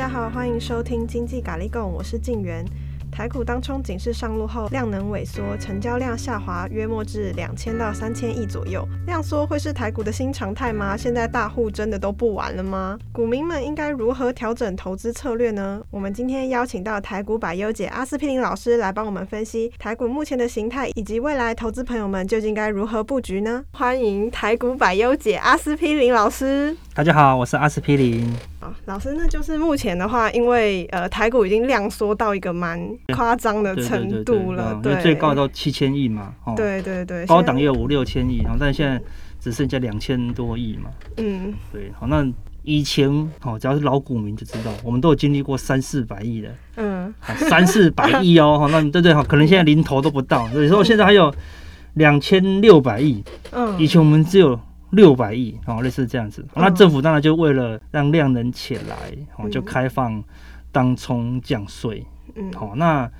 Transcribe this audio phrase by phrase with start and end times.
[0.00, 2.64] 大家好，欢迎收听经济咖喱贡，我是静媛。
[3.12, 8.82] 台股当冲警示上路后，量能萎缩，成交量下滑，约莫至两千到三千亿左右。
[9.04, 10.96] 量缩会是台股的新常态吗？
[10.96, 12.98] 现在大户真的都不玩了吗？
[13.12, 15.82] 股民们应该如何调整投资策略呢？
[15.90, 23.62] 我们今天邀请到台股百优姐阿司匹林老师来帮我们分析台股目前的形态，以及未来投资朋友们究竟该如何布局呢？
[23.72, 26.74] 欢迎台股百优姐阿司匹林老师。
[27.00, 28.30] 大家好，我是阿司匹林。
[28.60, 32.78] 啊，老师，那就是目前的话，因为呃台股已经量缩到一个蛮
[33.14, 39.00] 夸张的程度了，对，最高到七千亿嘛，哦，对对对，高档也有五六千亿，然后但现在
[39.40, 42.22] 只剩下两千多亿嘛，嗯，对，好，那
[42.64, 43.08] 以前
[43.44, 51.34] 哦，只要是老股民就知道，我们都有经历过三四百亿的，嗯，三四百亿哦，好，那对对好，可能现在零头都不到，所以说现在还有
[51.94, 54.60] 两千六百亿，嗯，以前我们只有。
[54.90, 56.44] 六百亿哦，类似这样子。
[56.54, 58.96] 那政府当然就为了让量能起来，
[59.36, 60.22] 哦，就开放
[60.72, 62.04] 当冲降税。
[62.34, 63.10] 嗯，好，那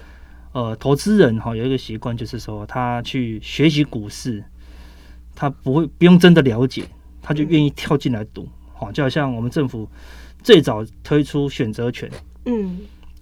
[0.53, 4.43] 呃，投资人哈有一个习惯，就是说他去学习股市，
[5.35, 6.85] 他不会不用真的了解，
[7.23, 8.49] 他就愿意跳进来赌。
[8.75, 9.89] 好，就好像我们政府
[10.43, 12.11] 最早推出选择权，
[12.47, 12.81] 嗯，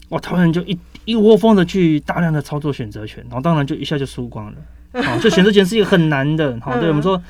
[0.08, 5.02] 哇，台湾人就一一窝蜂的去大量的操作选择权，然后当然就一下就输光了。
[5.02, 6.58] 好，这选择权是一个很难的。
[6.62, 7.22] 好，对我们说。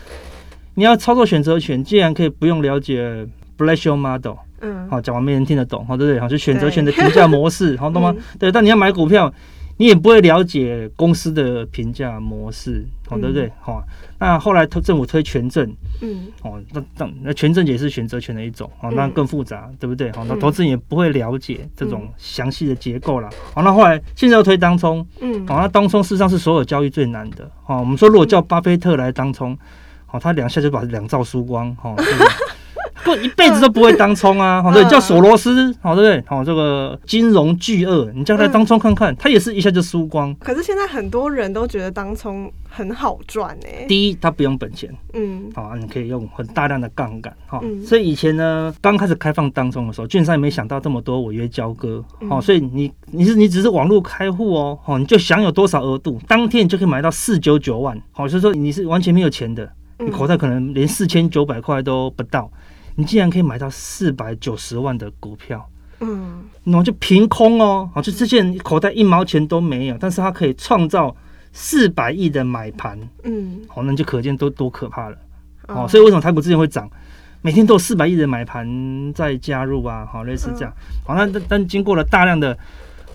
[0.78, 3.26] 你要操作选择权，既然可以不用了解
[3.58, 6.20] Black-Scholes model，嗯，好，讲完没人听得懂，好，对不对？
[6.20, 8.14] 好，就选择权的评价模式， 好，懂吗？
[8.16, 9.34] 嗯、对，但你要买股票，
[9.78, 13.50] 你也不会了解公司的评价模式，好，对不对？
[13.60, 15.68] 好、嗯，那后来政府推权证，
[16.00, 20.12] 嗯，哦，那那那权证也是选择权的一种，哦，那更复杂，对不对？
[20.12, 23.28] 好，那投资人也不会了解这种详细的结构了。
[23.52, 27.50] 好，那后来现在要推当冲，嗯，好，那当冲事实上是所有交易最难的。
[27.64, 29.58] 好，我们说如果叫巴菲特来当冲。
[30.10, 31.94] 好，他两下就把两兆输光，哈，
[33.04, 36.24] 不一辈子都不会当冲啊，好，对，叫索罗斯，好，对不对？
[36.26, 40.34] 好，这个金融巨鳄，你叫他当冲看看，他也是一下就输光。
[40.36, 43.86] 可是现在很多人都觉得当冲很好赚诶。
[43.88, 59.70] 第一，他不用本钱，嗯，好，你可以用很大量的杠杆，哈，所以以前呢，刚开始开放当冲的时候，券商也没想到这么多违约交割，好，所以你你是你只是网络开户哦，好，你就享有多少额度，当天你就可以买到四九九万，好，所以说你是完全没有钱的。
[59.98, 62.50] 你口袋可能连四千九百块都不到，
[62.94, 65.68] 你竟然可以买到四百九十万的股票，
[66.00, 71.14] 嗯，那就凭空哦，就这些人口袋一毛钱都没有，但是他可以创造
[71.52, 75.16] 四百亿的买盘，嗯，好，那就可见都多可怕了，
[75.66, 76.88] 哦，所以为什么台股之前会涨？
[77.42, 80.72] 每天都有四百亿的买盘在加入啊，好，类似这样，
[81.04, 82.56] 好，那但但经过了大量的。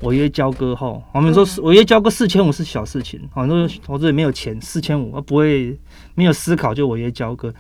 [0.04, 5.78] 违约交割后，我们说违约交割四千五是小事情，很多投资人没有钱，四千五不会
[6.16, 7.54] 没有思考就违约交割。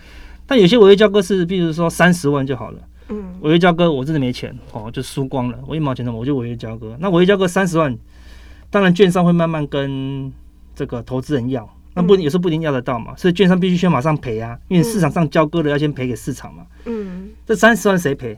[0.45, 6.95] 但有些违约交割是，比如说三十万就好了，嗯，违约交割我真的没钱哦，就输光了，我一毛钱都没有，我就违约交割。
[6.99, 7.97] 那违约交割三十万，
[8.69, 10.31] 当然券商会慢慢跟
[10.75, 18.37] 这个投资人要，那不有时候不一定要得到嘛，所以券商必须先马上赔啊，因为市场上交割的要先赔给市场嘛，嗯，这三十万谁赔？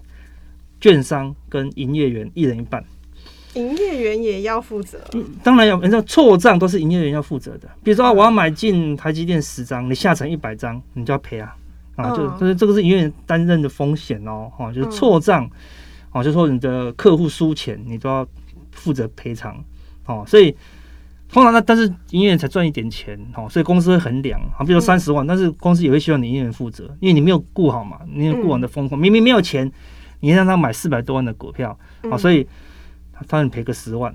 [0.82, 2.84] 券商跟营业员一人一半。
[3.56, 5.00] 营业员也要负责，
[5.42, 7.70] 当然要，你知道错账都是营业员要负责的。
[7.82, 11.56] 比如说，我要买进台积电十张，你下成一百张，你就要赔啊，
[11.96, 15.50] 啊，就就是这个是营业员担任的风险哦，哈，就是错账，
[16.12, 18.28] 哦，就是说你的客户输钱，你都要
[18.72, 19.64] 负责赔偿，
[20.06, 20.54] 哦，所以
[21.32, 29.72] 通常那，但是营业员才赚一点钱，哦，所以公司会衡量，啊，比如说三十万，但是公司也会希望你营业员负责，因为你没有顾好嘛，你有顾完的疯狂，明明没有钱，
[30.20, 31.80] 你让他买四百多万的股票，
[32.12, 32.46] 啊，所以。
[33.28, 34.14] 他让你赔个十万，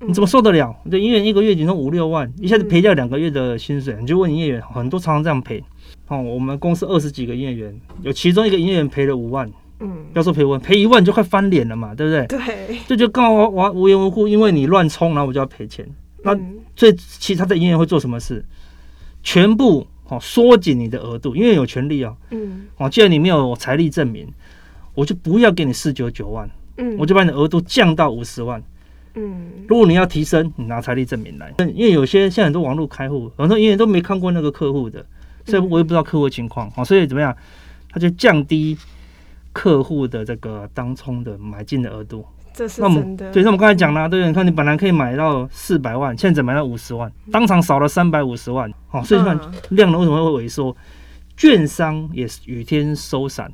[0.00, 0.74] 你怎么受得了？
[0.90, 5.62] 这营业员一个月顶多五六万，一下子赔掉两个月的薪水，你就问营业员，很多常常这样赔。
[6.08, 9.50] 哦，我们公司二十几个营业员，有其中一个营业员赔了五万，
[9.80, 12.26] 嗯，要说赔五万，赔一万就快翻脸了嘛，对不对？
[12.26, 15.88] 对，这就刚好我无缘无故因为你乱冲，然后我就要赔钱。
[16.22, 16.38] 那
[16.74, 18.44] 最其他的营业员会做什么事？
[19.22, 22.14] 全部哦缩紧你的额度，因为有权利啊。
[22.30, 24.28] 嗯，哦，既然你没有财力证明，
[24.94, 26.50] 我就不要给你四九九万。
[26.76, 28.62] 嗯，我就把你的额度降到五十万。
[29.14, 31.54] 嗯，如果你要提升，你拿财力证明来。
[31.74, 35.04] 因为有些现在很多网络开户，很多营业员都没看过那个客户的，
[35.46, 36.70] 所以我也不知道客户情况。
[36.72, 37.36] 好，所以怎么样？
[37.90, 38.76] 他就降低
[39.52, 42.24] 客户的这个当冲的买进的额度。
[42.52, 43.30] 这是真的。
[43.32, 48.68] 对，那我们刚才讲了，对，你看你本来可以买到四百万，现在只买到五十万，当场少了三百五十万。
[48.88, 49.38] 好，所以看
[49.70, 50.76] 量能为什么会萎缩？
[51.36, 53.48] 券商也是雨天收伞。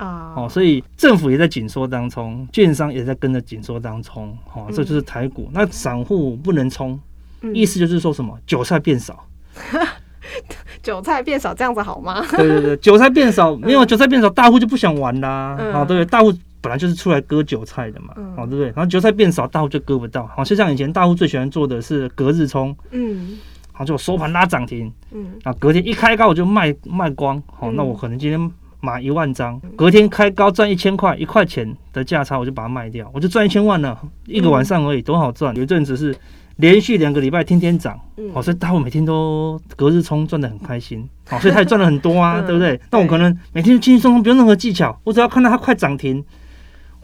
[0.00, 5.44] 啊，哦，所以政府也在紧缩当中，券商也在跟着紧缩当中，哦，这就是台股。
[5.48, 6.98] 嗯、那散户不能冲，
[7.42, 8.36] 嗯、意思就是说什么？
[8.46, 9.26] 韭菜变少，
[10.82, 12.24] 韭菜变少，这样子好吗？
[12.32, 15.28] 对对对，韭菜变少，没有韭菜变少，大户就不想玩啦。
[15.28, 16.32] 啊、嗯，对，大户
[16.62, 18.66] 本来就是出来割韭菜的嘛，嗯、哦，对不对？
[18.68, 20.26] 然后韭菜变少，大户就割不到。
[20.34, 23.38] 好，就像以前大户最喜欢做的是隔日冲，嗯，
[23.72, 28.50] 好，就收盘拉涨停，嗯，啊，隔天一开高我就卖卖光，好，那我可能今天
[28.80, 35.54] 买一万张，隔天开高赚一千块，一块钱的价差我就把它卖掉，我就赚一千万了，一个晚上而已，多好赚！
[35.56, 36.16] 有一阵子是。
[36.56, 37.98] 连续两个礼拜天天涨，
[38.34, 42.78] 好，所以大户每天都隔日冲赚得很开心，好，所以他也赚了很多啊， 对不对？
[42.90, 46.22] 那我可能每天轻轻松松，不用任何技巧，我只要看到它快涨停，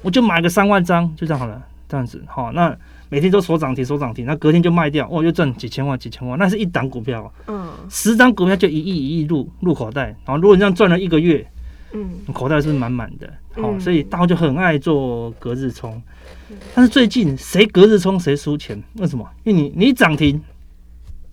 [0.02, 2.76] 我就买个三万张，就这样好了，这样子，好，那
[3.08, 11.46] 每天都锁涨停，锁涨停，那隔天就卖掉，哦，又赚几千万，几千万，那是一档股票，嗯，十张股票就一亿一亿入入口袋，然后如果你这样赚了一个月，
[11.96, 16.00] 嗯，口袋是满满的，好，所以大家就很爱做隔日冲。
[16.74, 18.80] 但是最近谁隔日冲谁输钱？
[18.98, 19.26] 为什么？
[19.44, 20.38] 因为你你涨停，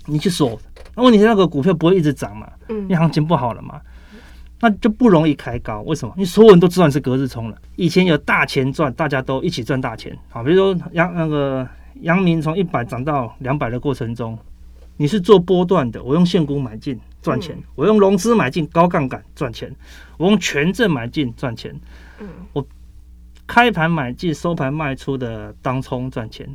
[0.06, 0.58] 你去锁，
[0.96, 2.48] 那问题是那个股票不会一直涨嘛？
[2.70, 3.82] 嗯，因为行情不好了嘛，
[4.62, 5.82] 那就不容易开高。
[5.82, 6.14] 为什么？
[6.16, 7.58] 因为所有人都知道你是隔日冲了。
[7.76, 10.18] 以前有大钱赚，大家都一起赚大钱。
[10.30, 11.68] 好，比如说杨那个
[12.02, 14.40] 杨明从一百涨到两百的过程中，
[14.96, 19.76] 你是做波段的，我用现股买进赚钱，我用融资买进高杠杆赚钱，
[20.18, 21.74] 我用权证买进赚钱，
[22.20, 22.64] 嗯，我。
[23.46, 26.48] 开盘买进，收盘卖出的当冲赚钱；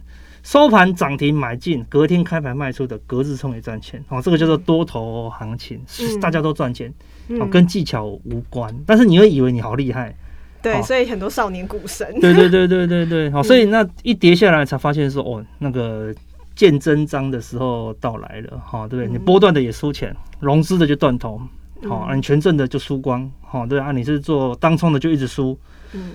[0.43, 4.03] 收盘涨停买进，隔天开盘卖出的隔日冲也赚钱。
[4.09, 6.93] 哦，这个叫做多头行情，嗯、大家都赚钱，
[7.38, 8.75] 哦，跟技巧无关。
[8.87, 10.17] 但是你会以为你好厉害，
[10.62, 16.12] 对，哦、所以很多少年股神，对对对对对对，好，所以那一跌下来才发现说，哦，那个
[16.58, 19.12] 见真章的时候到来了，哈、哦，对不对？
[19.12, 21.40] 你波段的也输钱，融资的就断头，
[21.88, 25.56] 好、哦，你权证的就输光，好、哦，对啊，你是做当冲的就一直输。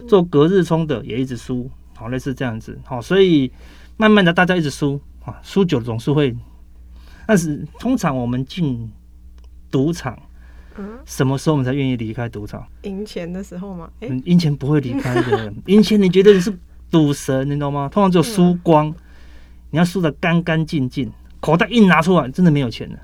[0.06, 3.50] 做隔日冲的也一直输，好，类似这样子，好，所以
[3.96, 6.36] 慢慢的大家一直输啊，输久了总是会。
[7.26, 8.92] 但是通常我们进
[9.72, 10.20] 赌场，
[10.78, 12.68] 嗯，什么时候我们才愿意离开赌场？
[12.82, 13.90] 赢钱的时候吗？
[14.26, 16.54] 赢钱不会离开的，赢钱你觉得你是
[16.92, 17.88] 赌神，你知道吗？
[17.90, 18.96] 通常只有输光，嗯、
[19.74, 22.96] 你要输的干干净净，口袋一拿出来，真的没有钱了。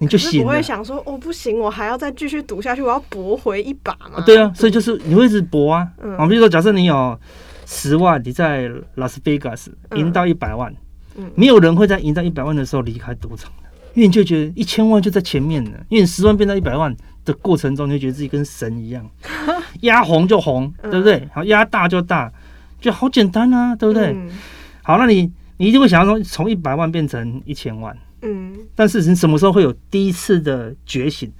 [0.00, 4.20] 你就醒了，不会想说哦，不行，我还要再继续赌下去，我要搏回一把嘛。
[4.26, 5.88] 对啊，所以就是你会一直搏啊。
[6.02, 7.16] 嗯、啊，比如说，假设你有
[7.64, 10.74] 十万，你在拉斯维加斯赢到一百万，
[11.14, 16.92] 嗯，没有人会在赢到一百万的时候离开赌场的，因为你就觉得一千万就在前面了，因为你十万变到一百万
[17.24, 19.08] 的过程中，你就觉得自己跟神一样，
[19.82, 21.28] 压红就红，对不对？
[21.32, 22.32] 好，压大就大，
[22.80, 24.12] 就好简单啊，对不对？
[24.12, 24.30] 嗯、
[24.82, 27.94] 好，那你你一定会想要说，从一百万变成一千万。
[28.22, 31.30] 嗯，但是你什么时候会有第一次的觉醒？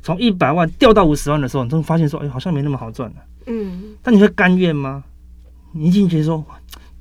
[0.00, 3.16] 从一百万掉到五十万的时候，你都会发现说，哎，好像没那么好赚了。
[3.46, 5.04] 嗯，但你会甘愿吗？
[5.72, 6.44] 你已经觉得说，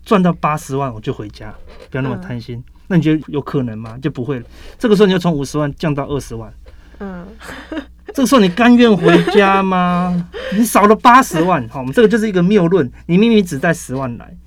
[0.03, 1.53] 赚到八十万我就回家，
[1.89, 2.57] 不要那么贪心。
[2.57, 3.97] 嗯、那你觉得有可能吗？
[4.01, 4.45] 就不会了。
[4.77, 6.53] 这个时候你要从五十万降到二十万。
[6.99, 7.25] 嗯，
[8.13, 10.29] 这个时候你甘愿回家吗？
[10.53, 12.91] 你少了八十万，好，我们这个就是一个谬论。
[13.07, 14.37] 你明明只带十万来，嗯，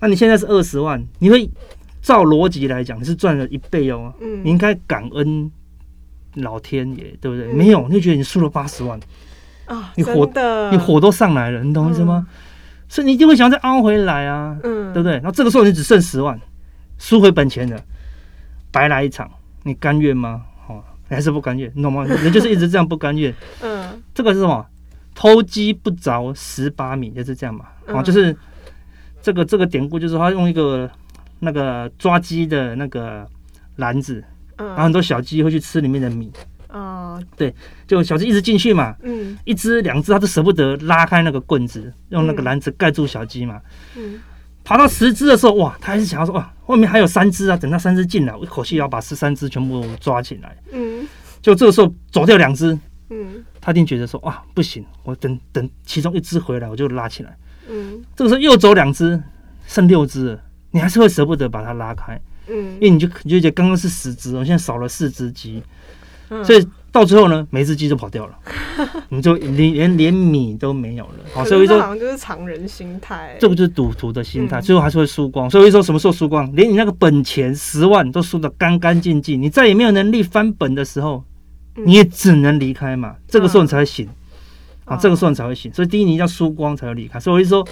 [0.00, 1.50] 那你现在是二十万，你会？
[2.00, 4.14] 照逻辑来讲，你是赚了一倍哦。
[4.20, 5.50] 嗯，你应该感恩
[6.34, 7.52] 老天爷，对不对？
[7.52, 8.98] 嗯、没有，你就觉得你输了八十万
[9.66, 9.92] 啊！
[9.96, 12.24] 你火的，你火都上来了，你懂我意思吗？
[12.26, 12.34] 嗯、
[12.88, 15.14] 所以你一定会想要再凹回来啊，嗯，对不对？
[15.14, 16.40] 然后这个时候你只剩十万，
[16.98, 17.78] 输回本钱了，
[18.70, 19.28] 白来一场，
[19.64, 20.42] 你甘愿吗？
[20.68, 22.04] 哦，你还是不甘愿，你懂吗？
[22.22, 23.34] 人就是一直这样不甘愿。
[23.60, 24.64] 嗯，这个是什么？
[25.14, 27.64] 偷鸡不着十八米，就是这样嘛。
[27.88, 28.34] 哦、嗯，就是
[29.22, 30.90] 这个这个典故，就是他用一个。
[31.40, 33.24] 那个抓鸡的那个
[33.76, 34.20] 篮子，
[34.56, 36.32] 嗯、然后很多小鸡会去吃里面的米。
[36.68, 37.54] 哦，对，
[37.86, 43.60] 就小鸡一直进去嘛，嗯，一只两只，它都舍不得拉开那个棍子，用那个篮子盖住小鸡嘛。
[43.96, 44.18] 嗯，
[44.64, 50.56] 爬到十只的时候，哇，它还是想要说，哇，外面还有三只啊，等那三只进来，我一口气要把十三只全部抓起来。
[50.72, 51.06] 嗯，
[51.40, 52.76] 就这个时候走掉两只，
[53.10, 57.36] 嗯，他一定觉得说，哇，不行，我等等其中一只回来，我就拉起来。
[57.68, 59.22] 嗯，这个时候又走两只，
[59.66, 60.40] 剩六只了。
[60.70, 65.62] 你还是会舍不得把它拉开，嗯，因为你就你就觉得刚刚是十只，我现在少了四只鸡，
[66.28, 68.38] 嗯、所以到最后呢，每只鸡都跑掉了，
[69.08, 71.12] 你就连连连米都没有了。
[71.32, 75.48] 好，所以说好像就是常人心态，这个就是赌徒的心态，嗯、最后还是会输光。
[75.48, 76.54] 所以说什么时候输光？
[76.54, 81.24] 连你那个本钱十万都输得干干净净，你再也没有能力翻本的时候，
[81.76, 83.16] 你也只能离开嘛。
[83.26, 84.06] 这个时候你才会醒，
[84.88, 85.72] 啊，这个时候你才会醒。
[85.72, 87.20] 所以第一你要输光才会离开。
[87.20, 87.66] 所以我就说，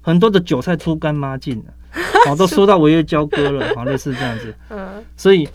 [0.00, 1.64] 很多的韭菜出干妈净了。
[2.26, 4.54] 好， 都输到违约交割了，好，类似这样子。
[4.70, 5.48] 嗯，所以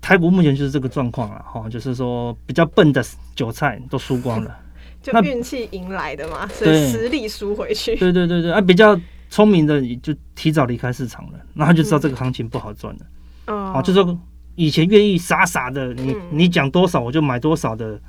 [0.00, 3.04] 台股目前就是这个状况了，哈，就是说比较笨的
[3.34, 4.56] 韭菜都输光了，
[5.02, 7.94] 就运气赢来的嘛，所以实力输回去。
[7.96, 13.00] 对对对对，啊，比较聪明的就提早离开市场了，那他就知道这个行情不好赚了。
[13.48, 14.18] 哦，好，就是说
[14.54, 18.00] 以前愿意傻傻的，你你讲多少我就买多少的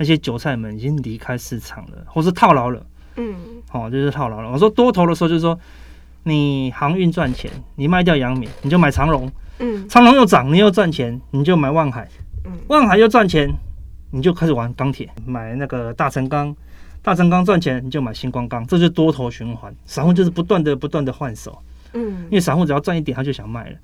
[0.00, 2.82] 那些韭菜们已经离开市场了，或是套牢了。
[3.16, 3.34] 嗯，
[3.68, 4.50] 好，就是套牢了。
[4.50, 5.60] 我说多头的时候，就是说
[6.22, 9.30] 你航运赚钱，你卖掉阳明，你就买长荣。
[9.58, 12.08] 嗯，长荣又涨，你又赚钱，你就买万海。
[12.46, 13.52] 嗯，万海又赚钱，
[14.10, 16.56] 你就开始玩钢铁，买那个大成钢。
[17.02, 19.70] 大成钢赚钱，你就买星光钢，这就是多头循环。
[19.84, 21.58] 散户就是不断的、不断的换手。
[21.92, 23.76] 嗯，因为散户只要赚一点，他就想卖了。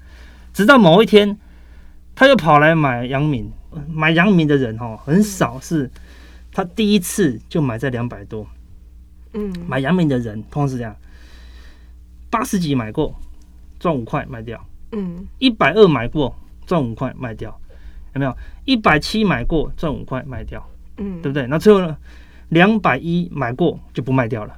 [0.54, 1.36] 直到某一天，
[2.14, 3.52] 他又跑来买阳明。
[3.92, 5.90] 买阳明的人哈，很少是
[6.56, 8.46] 他第一次就买在两百多。
[9.34, 10.96] 嗯，买阳明的人通常是这样：
[12.30, 13.14] 八十几买过，
[13.78, 14.58] 赚五块卖掉。
[14.92, 16.34] 嗯，一百二买过，
[16.64, 17.54] 赚五块卖掉。
[18.14, 18.34] 有没有？
[18.64, 20.66] 一百七买过，赚五块卖掉。
[20.96, 21.46] 嗯，对不对？
[21.46, 21.94] 那最后呢？
[22.48, 24.56] 两百一买过就不卖掉了，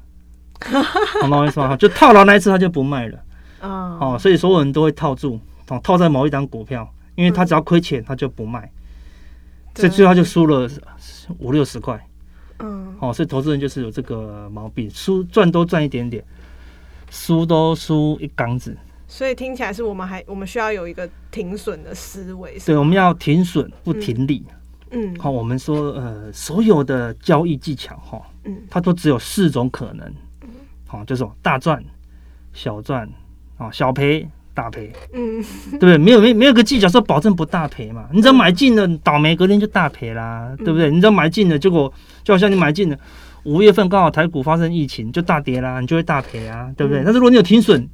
[1.21, 1.77] 懂我意思吗？
[1.77, 3.19] 就套牢那一次他就不卖了。
[3.61, 8.71] 哦，所以所有人都会套住，哦，套在某一档股票，因为他只要亏钱他就不卖，
[9.79, 10.69] 所以最后就输了
[11.39, 12.05] 五六十块。
[12.59, 16.25] 嗯，哦，所以投资人就是有这个毛病，输赚多赚一点点，
[17.11, 18.77] 输都输一缸子。
[19.07, 22.59] 所以听起来是我们还我们需要有一个停损的思维。
[22.67, 24.45] 对，我们要停损不停利。
[24.91, 30.07] 嗯，好，我们说，呃，所有的交易技巧，哈，嗯，它都只有四种可能，
[30.43, 30.49] 嗯，
[30.87, 31.85] 好，就是大赚、
[32.53, 33.09] 小赚，
[33.57, 34.27] 啊，小赔、
[34.59, 35.97] 大赔，嗯，对不对？
[35.97, 38.09] 没有没没有个技巧说保证不大赔嘛？
[38.13, 40.91] 你只要买进了，倒霉隔天就大赔啦，对不对？
[40.91, 41.93] 你只要买进了，结果
[42.25, 42.99] 就好像你买进了，
[43.45, 47.05] 五月份刚好台股发生疫情就大跌啦，你就会大赔啊，对不对？
[47.05, 47.89] 但是如果你有停损，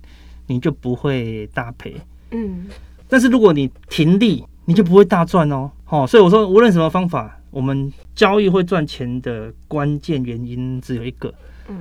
[0.46, 1.94] 你就不会大赔，
[2.30, 2.64] 嗯，
[3.08, 5.70] 但是如果你停利，你就不会大赚哦。
[5.90, 11.32] 哦，所以我说，无论什么方法，我们交易会赚钱的关键原因只有一个，
[11.68, 11.76] 嗯，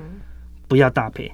[0.68, 1.32] 不要大赔，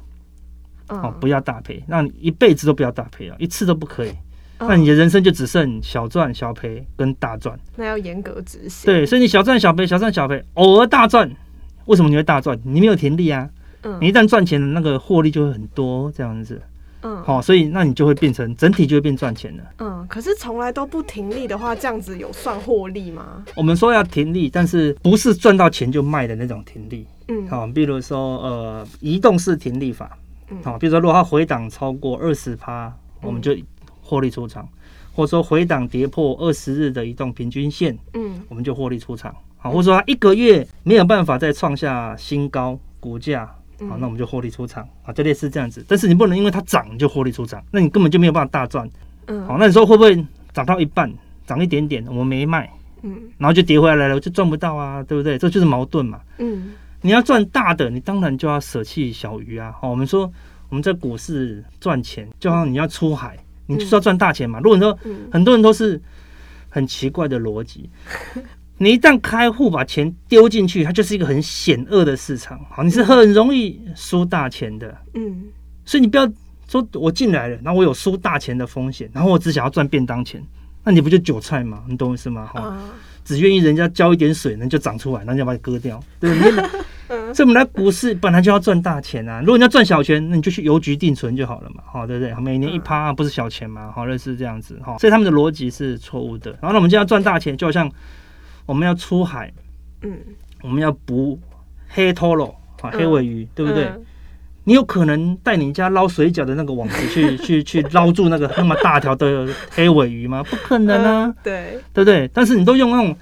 [0.90, 4.12] 哦，不要大赔，那你一辈子都不要大赔啊，一次都不可以，
[4.58, 8.86] 那你的人生就只剩小赚小赔跟大赚，那要严格执行。
[8.86, 11.30] 对，所以你小赚小赔，小赚小赔，偶尔大赚，
[11.86, 12.58] 为什么你会大赚？
[12.64, 13.48] 你没有停利啊，
[13.82, 16.60] 嗯，你一旦赚钱，那个获利就会很多，这样子。
[17.02, 19.64] 嗯，好，所以那你就会变成整体就会变赚钱了。
[19.78, 23.42] 嗯，可是从来都不停利的话，这样子有算获利吗？
[23.56, 27.06] 我们说要停利，但是不是赚到钱就卖的那种停利。
[27.28, 30.18] 嗯，好，比如说呃，移动式停利法。
[30.50, 32.92] 嗯，好，比如说如果它回档超过二十趴，
[33.22, 33.56] 我们就
[34.02, 34.64] 获利出场；
[35.14, 39.34] 或者说回档跌破二十日的移动平均线，嗯，我们就获利出场。
[39.56, 43.48] 好，或者说它一个月没有办法再创下新高股价。
[43.88, 45.82] 好，那我们就获利出场啊，就类似这样子。
[45.88, 48.86] 但是你不能因为它涨就获利出场，那你根本就没有办法大赚。
[49.26, 51.10] 嗯，好，那你说会不会涨到一半，
[51.46, 55.38] 涨一点点，我们没卖，嗯，然后就跌回来了，我就赚不到啊，对不对？
[55.38, 56.20] 这就是矛盾嘛。
[56.36, 59.72] 嗯，你要赚大的，你当然就要舍弃小鱼啊。
[59.80, 60.30] 好，我们说
[60.68, 64.58] 我们在股市赚钱，就好像你要出海，你就是要赚大钱嘛。
[64.60, 64.98] 如果你说
[65.32, 66.00] 很多人都是
[66.68, 67.88] 很奇怪的逻辑。
[68.82, 75.44] 你一旦开户把钱丢进去，它就是一个很险恶的市场，好，你是很容易输大钱的，嗯，
[75.84, 76.26] 所以你不要
[76.66, 80.42] 说我进来了，然后我有输大钱的风险，然后我只想要赚便当钱，
[80.82, 81.84] 那你不就韭菜吗？
[81.86, 82.46] 你懂我意思吗？
[82.46, 82.74] 哈，
[83.24, 86.52] 只愿意人家浇一点水，那就长出来，那就把你割掉，对不对？
[87.34, 92.34] 所以我们来股市本来就要赚大钱啊，如果你要赚小钱，那你就去邮局定存就好了嘛，好，对不对？
[92.40, 96.50] 每年一趴不是小钱嘛，好，类似这样子，哈，所以他们的逻辑是错误的。
[96.60, 97.90] 然后呢，我们就要赚大钱，就好像。
[98.66, 99.52] 我们要出海，
[100.02, 100.16] 嗯，
[100.62, 101.36] 我们要捕
[101.88, 103.86] 黑拖罗啊，黑尾鱼，对不对？
[103.86, 104.04] 嗯、
[104.64, 110.42] 你有可能带你家捞水饺的那个网子去 去去捞住那个那么大条的黑尾鱼吗？
[110.44, 112.28] 不可能啊，嗯、对，对不对？
[112.32, 113.16] 但是你都用那种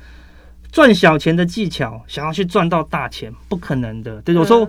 [0.70, 4.20] 赚小钱的技巧，想要去赚到大钱，不可能的。
[4.22, 4.68] 对，我说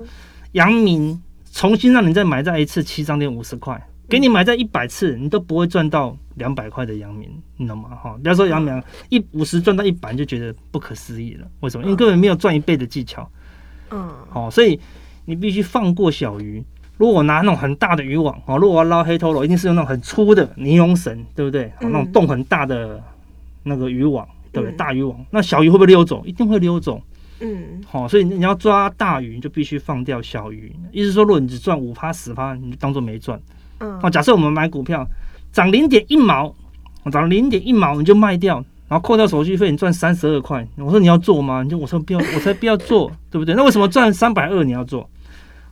[0.54, 1.22] 阳明
[1.52, 3.82] 重新让你再买再一次七张店五十块。
[4.08, 7.90] 给你买在一百次，你都不会赚到两百块的阳明，你懂吗？
[7.90, 11.46] 哈，不要说阳明一五十赚到一百，就觉得不可思议了。
[11.60, 11.84] 为什么？
[11.84, 13.30] 因为根本没有赚一倍的技巧。
[13.92, 14.80] 嗯，好，所以
[15.30, 16.64] 你必须放过小鱼。
[16.98, 21.72] 如果我拿那种很大的渔网，哦，如果我要捞黑头螺，一定是用那种很粗的尼龙绳，对不对？
[21.80, 23.00] 那种洞很大的
[23.62, 24.76] 那个渔网，对不对？
[24.76, 26.24] 大渔网，那小鱼会不会溜走？
[26.26, 27.00] 一定会溜走。
[27.42, 30.76] 嗯，好，所以你要抓大鱼，就必须放掉小鱼。
[30.92, 33.40] 意思说，如果你只赚五趴十趴，你就当做没赚。
[33.80, 35.08] 嗯哦，假设我们买股票
[35.54, 36.54] 涨零点一毛，
[37.12, 38.56] 涨零点一毛你就卖掉，
[38.90, 40.68] 然后扣掉手续费，你赚三十二块。
[40.76, 41.64] 我说你要做吗？
[41.64, 43.56] 你就我说不要，我才不要做，对不对？
[43.56, 45.10] 那为什么赚三百二你要做？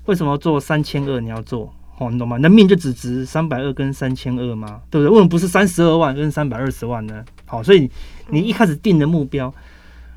[0.07, 1.73] 为什么做三千二你要做？
[1.99, 2.37] 哦，你懂吗？
[2.37, 4.81] 你的命就只值三百二跟三千二吗？
[4.89, 5.09] 对不对？
[5.09, 7.23] 为什么不是三十二万跟三百二十万呢？
[7.45, 7.89] 好，所以
[8.29, 9.53] 你一开始定的目标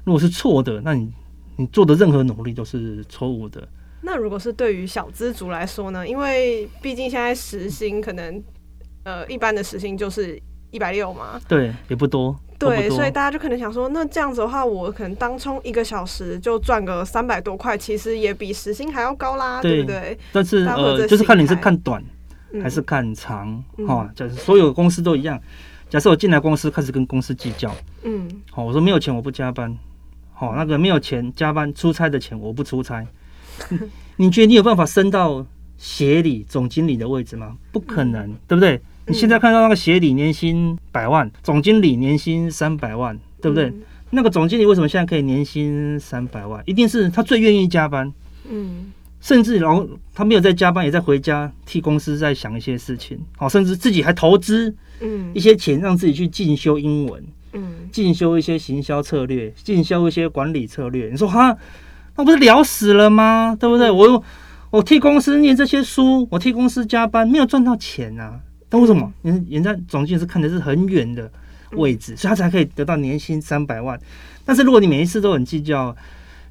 [0.04, 1.10] 如果是错的，那你
[1.56, 3.66] 你做的任何努力都是错误的。
[4.02, 6.06] 那如果是对于小资族来说呢？
[6.06, 8.42] 因为毕竟现在时薪可能，
[9.04, 11.40] 呃，一般的时薪就是一百六嘛。
[11.48, 12.38] 对，也不多。
[12.60, 20.18] 对，所以大家就可能想说，那这样子的话，我可能当冲一个小时就赚个三百多块，其实也比时薪还要高啦，对，对不对？
[20.30, 22.04] 但是呃，就是看你是看短
[22.62, 24.10] 还是看长哈。
[24.14, 25.40] 假设所有公司都一样，
[25.88, 29.74] 假设我进来公司开始跟公司计较，嗯，好，我说没有钱我不加班，
[30.34, 33.06] 好，那个没有钱加班出差的钱我不出差，
[34.16, 35.46] 你觉得你有办法升到
[35.78, 37.56] 协理总经理的位置吗？
[37.72, 38.78] 不可能，嗯、对不对？
[39.10, 43.64] 你现在看到那个协理年薪百万，总经理年薪三百万，对不对？
[43.64, 46.62] 嗯、那个总经理为什么现在可以年薪三百万？
[46.64, 48.12] 一定是他最愿意加班，
[48.48, 57.24] 嗯，甚至然后他没有在加班，也在回家替公司在想一些事情，好，甚至自己还投资，嗯，一些钱让自己去进修英文，
[57.54, 61.08] 嗯，进修一些行销策略，进修一些管理策略。
[61.10, 61.56] 你说哈，
[62.16, 63.56] 那不是聊死了吗？
[63.58, 63.90] 对不对？
[63.90, 64.22] 我。
[64.70, 68.38] 我替公司念这些书，我替公司加班，没有赚到钱啊！
[68.70, 69.12] 但为什么？
[69.20, 71.30] 人人家总经理是看的是很远的
[71.72, 74.00] 位置，所以他才可以得到年薪三百万。
[74.44, 75.94] 但是如果你每一次都很计较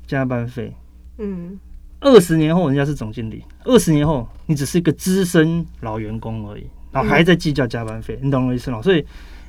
[0.06, 0.76] 加班费，
[1.18, 1.58] 嗯，
[2.02, 8.82] 二十年后人家是总经理，二十年后你只是一个资深老员工而已，然后还在计较加班费，你懂我意思吗？
[8.82, 9.04] 所以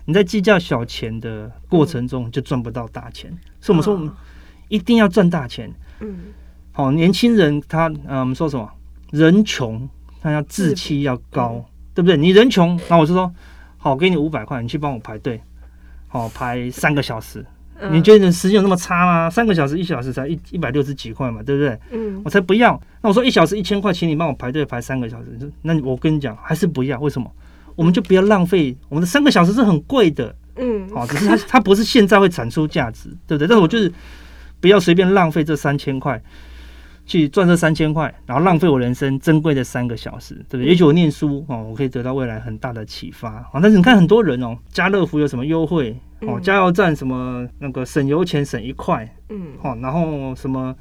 [0.05, 3.31] 你在计较小钱的过程中就赚不到大钱。
[3.61, 4.11] 所以我们说，我们
[4.69, 5.73] 一定要赚大钱。
[6.01, 6.17] 嗯。
[6.73, 8.71] 好，年轻人他嗯，我们说什么？
[9.11, 9.89] 人穷，
[10.21, 12.17] 他要志气要高，对不对？
[12.17, 13.33] 你人穷，那我就说，
[13.79, 15.41] 好，给你五百块，你去帮我排队，
[16.09, 17.45] 好，排三个小时。
[17.91, 19.31] 你觉得你时间有那么差吗？
[19.31, 21.79] 三个小时，一小时才一一百六十几块嘛，对不对？
[21.93, 22.79] 嗯，我才不要。
[23.01, 25.51] 那我说一小时一千块，请你帮我排队排三个小时。
[25.63, 27.01] 那我跟你讲，还是不要。
[27.01, 27.33] 为什么？
[27.77, 33.49] 我们就不要浪费我们的三个小时是很贵的，嗯，好，只是它它不是现在会产出价值，对不对？
[33.49, 33.91] 但是我就是
[34.61, 36.23] 不要随便浪费这三千块。
[37.11, 40.67] 去赚这三千块，然后浪费我人生珍贵的三个小时，对不对？
[40.67, 43.51] 也许我念书哦，我可以得到未来很大的启发啊。
[43.55, 46.39] 但是你看很多人哦，家乐福有什么优惠哦？
[46.39, 50.73] 加油站什么那个省油钱省一块，嗯，哦，然后什么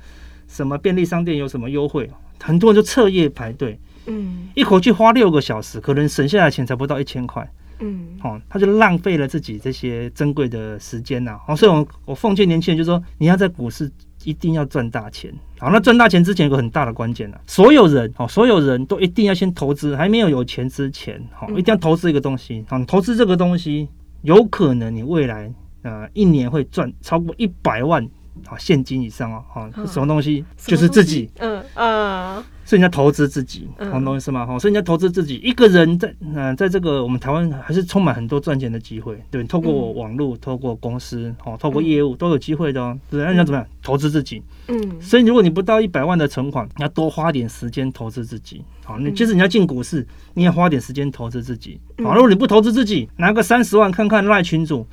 [0.47, 2.07] 什么便利商店有什么优惠，
[2.39, 11.39] 很多人就彻夜排队，嗯，一口气花六个小时，可能省下来钱才不到一千块，嗯，哦，他就浪费了自己这些珍贵的时间呐。
[11.47, 13.91] 好，所以我我奉劝年轻人，就是说你要在股市。
[14.23, 23.87] 一定要赚大钱，好，那赚大钱之前有个很大的关键啊，所有人，好，所有人都一定要先投资，还没有有钱之前，好，一定要投资一个东西，好，你投资这个东西，
[24.21, 25.51] 有可能你未来
[25.83, 28.07] 呃一年会赚超过一百万。
[28.45, 30.45] 啊，现金以上哦，哈，什么东西？
[30.55, 34.45] 就是自己，嗯嗯，所以你要投资自己，懂我意思吗？
[34.45, 43.67] 哈，所以你要投资自己，一个人在嗯，在这个我们台湾还是充满很多赚钱的机会，对，透过网络，透过公司，哦，透过业务都有机会的哦，对，那你要怎么样？
[43.81, 50.05] 投资自己，嗯，所以如果你不到一百万的存款，你要多花点时间投资自己，好，你即使你要进股市，
[50.35, 54.85] 你也花点时间投资自己，好，如果你不投资自己，拿个三十万看看赖群组。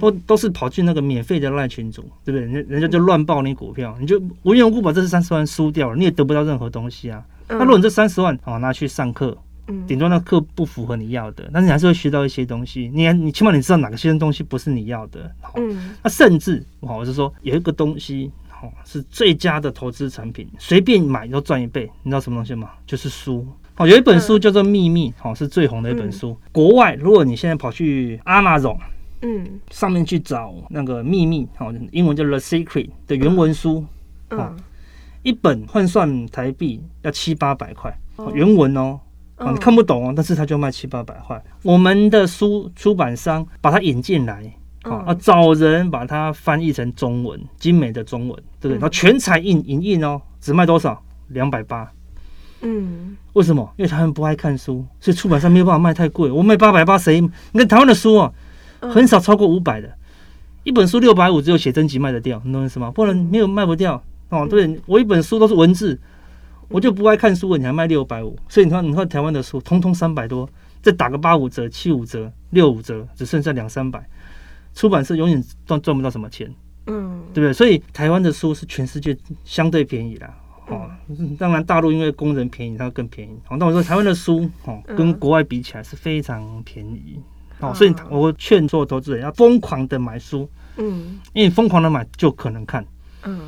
[0.00, 2.40] 都都是跑去那个免费的赖群组，对不对？
[2.40, 7.24] 人人家就乱报你股票，你就无缘无故把这三十万输掉了，你也得不到任何东西啊。
[7.48, 9.36] 那如果你这三十万哦拿去上课，
[9.86, 12.90] 顶多那课不符合你要的，但是你还是会学到一些东西。
[12.92, 15.30] 你你起码你知道哪个些东西不是你要的。
[15.56, 18.30] 嗯，那甚至我是说有一个东西
[18.62, 21.90] 哦是最佳的投资产品，随便买都赚一倍。
[22.02, 22.70] 你知道什么东西吗？
[22.86, 23.46] 就是书。
[23.76, 26.36] 哦，有一本书叫做《秘密》，哦是最红的一本书。
[26.52, 28.78] 国外如果你现在跑去 Amazon。
[29.26, 33.82] 嗯，上面去找那个秘密，好，英文叫 The Secret 的原文书，
[34.28, 34.54] 嗯，
[35.22, 37.98] 一本换算台币要七八百块，
[38.34, 39.00] 原文哦，
[39.36, 41.42] 啊，你看不懂哦，但是他就卖七八百块。
[41.62, 48.72] 我们的书出版商把它引进来，啊，找人把它翻译成中文，精美的中文，对不对？
[48.74, 51.02] 然后全彩印影印哦，只卖多少？
[51.28, 51.90] 两百八。
[52.60, 53.72] 嗯，为什么？
[53.78, 56.30] 因为他们不爱看书，所以出版商没有办法卖太贵。
[56.30, 57.22] 我卖八百八，谁？
[57.22, 58.30] 你看台湾的书啊。
[58.92, 59.92] 很少超过五百的，
[60.62, 62.90] 一本书六百五，只有写真集卖得掉，你懂意思吗？
[62.90, 64.46] 不然没有卖不掉哦。
[64.48, 65.98] 对，我一本书都是文字，
[66.68, 70.48] 我就不爱看书，你还卖六百五，所以你看，你看台湾的书，通通三百多，
[70.82, 74.06] 再打个八五折、七五折、六五折，只剩下两三百，
[74.74, 76.52] 出版社永远赚赚不到什么钱，
[76.86, 77.52] 嗯，对不对？
[77.52, 80.26] 所以台湾的书是全世界相对便宜的，
[80.68, 80.90] 哦，
[81.38, 83.38] 当然大陆因为工人便宜，它更便宜。
[83.48, 87.20] 哦，那我说台湾的书，哦，跟国外比起来是非常便宜。
[87.60, 92.84] 哦，所以我劝所有投资人要疯狂的买书，嗯，因为疯狂的买就可能看，
[93.22, 93.40] 嗯，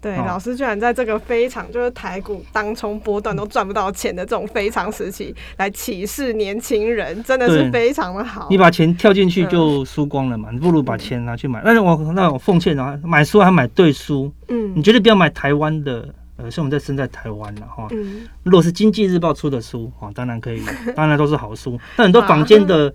[0.00, 8.46] 对，哦、老师居然在这个非常就是台股当冲波段都赚不到钱的这种非常时期来启示年轻人，真的是非常的好。
[8.50, 11.62] 你把钱跳进去就输光了嘛，嗯、你不如把钱拿去买。
[11.64, 20.62] 但是我那我奉劝啊，买书还买对书，嗯，你绝对不要买台湾的，呃，像我们在身在台湾了哈，嗯、如果是经济日报出的书，啊，当然可以，
[20.94, 22.92] 当然都是好书，但很多坊间的。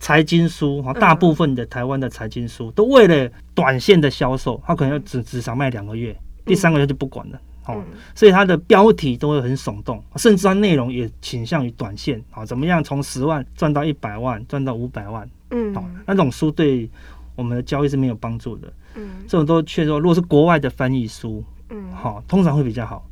[0.00, 7.40] 财经书哈，大部分的台湾的财经书都为了短线的销售，他可能要只只想卖两个月，第三个月就不管了。
[7.66, 7.84] 哦，
[8.14, 15.28] 所以它的标题都会很耸动，甚至它内容也倾向于短线啊，怎么样从十万赚到一百万，赚到五百万？
[15.50, 16.88] 嗯，好，那种书对
[17.36, 18.72] 我们的交易是没有帮助的。
[18.94, 23.06] 嗯，这种都确实说，如果是国外的翻译书，嗯，好，通常会比较好。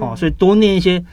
[0.00, 1.04] 好，所以多念一些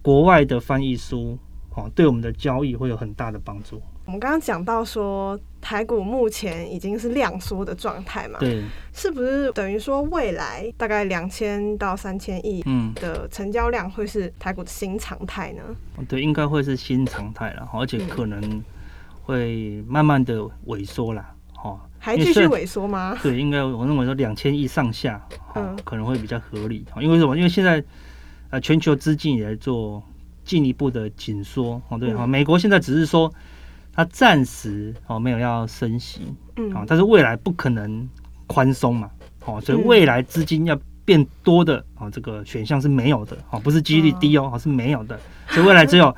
[0.00, 1.38] 国外的翻译书，
[1.70, 3.80] 好，对我们的交易会有很大的帮助。
[4.04, 8.36] 我们刚刚讲到说，台股目前已经是量缩的状态嘛？
[8.40, 12.64] 对，是不是等于说未来大概两千到三千亿
[12.96, 15.62] 的成交量会是台股的新常态呢？
[15.98, 18.62] 嗯，对，应该会是新常态了，而且可能
[19.22, 21.32] 会慢慢的萎缩啦。
[21.62, 23.16] 哦，还继续萎缩吗？
[23.22, 26.84] 对，应该我认为说两千亿上下，嗯，可能会比较合理。
[27.00, 27.36] 因为什么？
[27.36, 27.82] 因为现在
[28.50, 30.02] 呃，全球资金也在做
[30.44, 31.80] 进一步的紧缩。
[31.88, 33.32] 哦，对，哈，美国现在只是说。
[33.94, 38.08] 它暂时哦没有要升息，嗯，但是未来不可能
[38.46, 39.10] 宽松嘛，
[39.44, 46.14] 哦，所以未来资金要变多的哦，这个选项是没有的，哦，不是几率低哦哦，是没有的，所以未来只有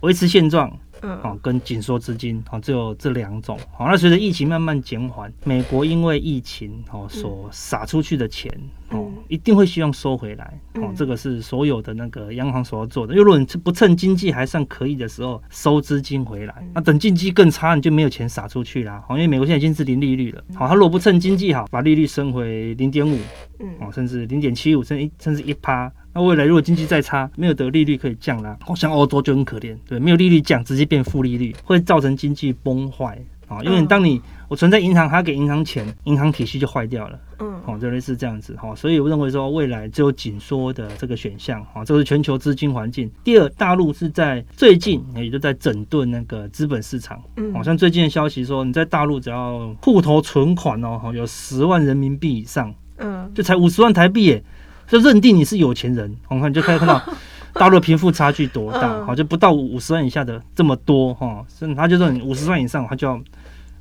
[0.00, 0.70] 维持现状。
[1.02, 3.58] 嗯，好，跟紧缩资金，哦，只有这两种。
[3.72, 8.50] 好，那随着疫情慢慢减缓，美国因为疫情，哦，所撒出去的钱，
[8.90, 10.58] 哦，一定会希望收回来。
[10.74, 13.12] 哦，这个是所有的那个央行所要做的。
[13.14, 19.02] 因为如果你不趁经济还算可以的时候收资金回来，那等经济更差，你就没有钱撒出去啦。
[19.06, 20.42] 好，因为美国现在已经是零利率了。
[20.54, 23.18] 好，他如果不趁经济好，把利率升回零点五，
[23.60, 25.90] 嗯，哦，甚至零点七五，甚至一甚至一趴。
[26.12, 33.62] 那未来如果经济再差，没有得利率可以降啦，像欧洲就很可怜，对，没有利率降，直接变负利率，会造成经济崩坏啊。
[33.62, 38.74] 因为当你我存在银行，还要给银行钱，银行体系就坏掉了，嗯，哦，就类似这样子哈。
[38.74, 43.10] 所以我认为说，未来只有紧缩的这个选项啊，这是全球资金环境。
[43.22, 54.42] 第二，大陆是在最近也就在整顿那个资本市场，嗯，好像最近的消息说，你在大陆只要户头存款哦，有十万人民币以上，嗯，就才五十万台币耶。
[54.88, 57.02] 就认定你是有钱人，我看就可以看到
[57.54, 63.20] 大陆贫富差距多大，好，就不到五十万以下的这么多哈，所以他就说你五十万以上，他就要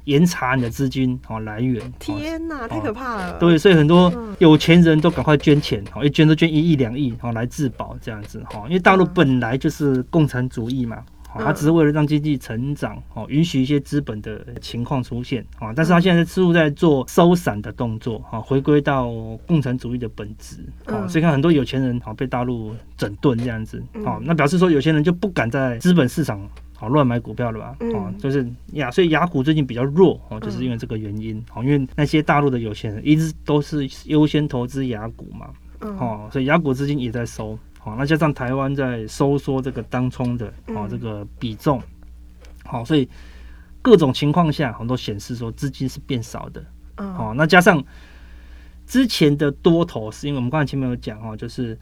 [0.05, 1.93] 严查你的资金好来源。
[1.99, 3.37] 天哪，太可怕了！
[3.39, 10.97] 对，所以很多有钱人都赶快捐钱，好，一捐都捐一亿两亿，好来自保这样子哈，因为大陆本来就是共产主义嘛。
[11.37, 19.11] 它只是为了让经济成长，哦，允许一些资本的情况出现，啊，但是他现在似乎在做收散的动作，哈，回归到
[19.47, 26.39] 共产主义的本质，啊，所以看很多有钱人，好被大陆整顿这样子，啊，那表示说有钱人就不敢在资本市场，
[26.73, 35.49] 好乱买股票了吧，啊，就是雅，所以雅股最近比较弱，哦，就是因为这个原因，哦，因为那些大陆的有钱人一直都是优先投资雅股嘛，
[35.81, 37.57] 哦，所以雅股资金也在收。
[37.85, 41.79] 好，那加上台湾在收缩这个当冲的啊这个比重，
[42.63, 43.07] 好，所以
[43.79, 46.65] 各种情况下，很多显示说资金是变少的。
[46.97, 47.83] 哦，那加上
[48.87, 51.77] 之前的多头，是因为我们刚才前面有讲哦，就是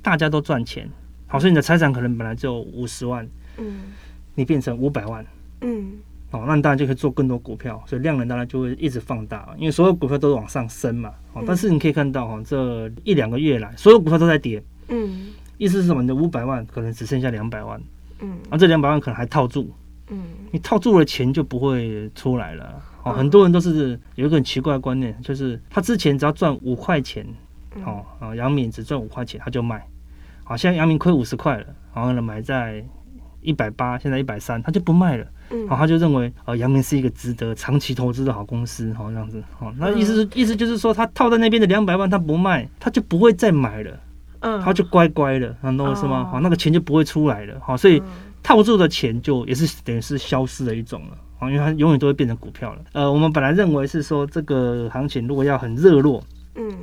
[0.00, 0.88] 大家都赚钱，
[1.26, 3.28] 好，所以你的财产可能本来就五十万，
[3.58, 3.92] 嗯，
[4.34, 5.26] 你变成五百万，
[5.60, 5.92] 嗯，
[6.30, 11.12] 好，那你当然就可以做更多股票，所以量能当然就会一直放大，因为所有股票都是往上升嘛。
[11.34, 14.62] 哦，但是你可以看到哈，这一两个月来，所有股票都在跌。
[14.88, 16.02] 嗯，意思是什么？
[16.02, 17.80] 你的五百万可能只剩下两百万，
[18.20, 19.70] 嗯，而这两百万可能还套住，
[20.08, 22.82] 嗯，你套住了钱就不会出来了。
[23.02, 27.26] 哦，很多人都是有一个很奇怪的观念，就是他之前只要赚五块钱，
[27.84, 29.86] 哦，啊，杨敏只赚五块钱他就卖，
[30.42, 32.82] 好，现在阳明亏五十块了，然后呢买在
[33.42, 44.00] 一百八，现在一百三，他就不卖了，嗯，然后他就认为啊，阳明是一个值得长期投资的好公司，好这样子，哦，那意思是意思就是说他套在那边的两百万他不卖，他就不会再买了。
[44.62, 46.28] 他就乖乖的，懂我意思吗？
[46.30, 48.02] 好，那个钱就不会出来了，好，所以
[48.42, 52.82] 套住的钱就也是等于是消失的一种了，好，因为它永远都会变成股票了。
[52.92, 56.22] 呃，我们本来认为是说这个行情如果要很热络，
[56.56, 56.76] 嗯，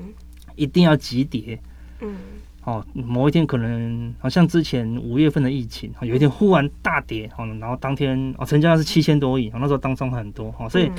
[0.56, 1.60] 一定要急跌，
[2.00, 2.16] 嗯，
[2.62, 10.92] 好，某一天可能好像之前五月份的疫情，有一天忽然大跌，好，然后当天哦成交量是七千多亿，那时候当中很多，好，所以。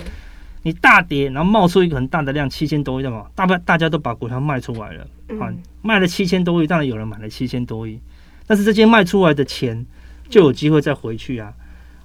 [0.65, 3.27] 你大跌，然后冒出一个很大的量，七千多亿，对吗？
[3.35, 5.05] 大不大家都把股票卖出来了，
[5.41, 7.99] 啊，卖了七千多亿，当然有人买了七千多亿，
[8.47, 9.85] 但是这些卖出来的钱
[10.29, 11.53] 就有机会再回去啊，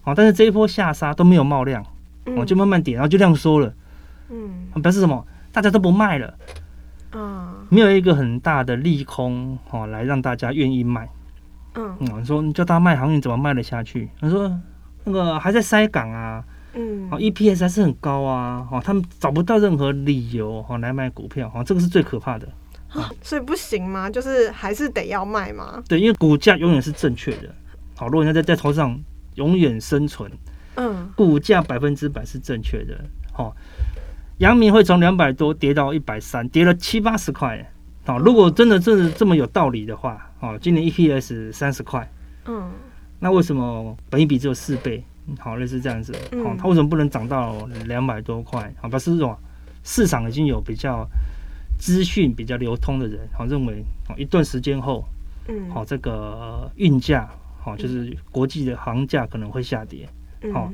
[0.02, 1.86] 好，但是这一波下杀都没有冒量，
[2.36, 3.72] 哦，就慢慢跌，然后就量缩了，
[4.30, 5.24] 嗯，表示什么？
[5.52, 6.34] 大家都不卖了，
[7.14, 11.08] 嗯，没有一个很大的利空，哦，来让大家愿意卖，
[11.76, 14.10] 嗯，你说你叫他卖航运怎么卖得下去？
[14.20, 14.52] 他说
[15.04, 16.44] 那个还在塞港啊。
[16.74, 22.48] 嗯，好，EPS 还是很高啊，哦，他们找不到任何理由哈来买股票，哈，这个是最可怕的，
[23.22, 24.10] 所以不行吗？
[24.10, 25.84] 就是还是得要卖吗？
[25.88, 27.54] 对，因为股价永远是正确的，
[27.96, 29.00] 好，如果你要在在投资上
[29.36, 30.32] 永远生存，
[30.76, 33.00] 嗯，股价百分之百是正确的。
[33.34, 33.56] 好，
[34.38, 37.72] 阳明会从两百多跌到一百三，跌了七八十块。
[38.06, 42.10] 好，如果真的是这么有道理的话，哦，今年 EPS 三十块，
[42.46, 42.72] 嗯，
[43.20, 45.04] 那为什么本益比只有四倍？
[45.40, 46.14] 好，类似这样子，
[46.44, 48.74] 好，它为什么不能涨到两百多块？
[48.82, 49.36] 好，表示这种
[49.84, 51.08] 市场已经有比较
[51.80, 55.04] 资讯比较流通的人，好，认为哦，一段时间后，
[55.48, 60.08] 嗯，好，这个运价，好，就是国际的行价可能会下跌，
[60.54, 60.72] 好，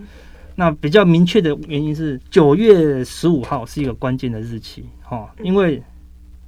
[0.56, 5.82] 那比较明确的原因是九月十五号是一个关键的日期，哈，因为。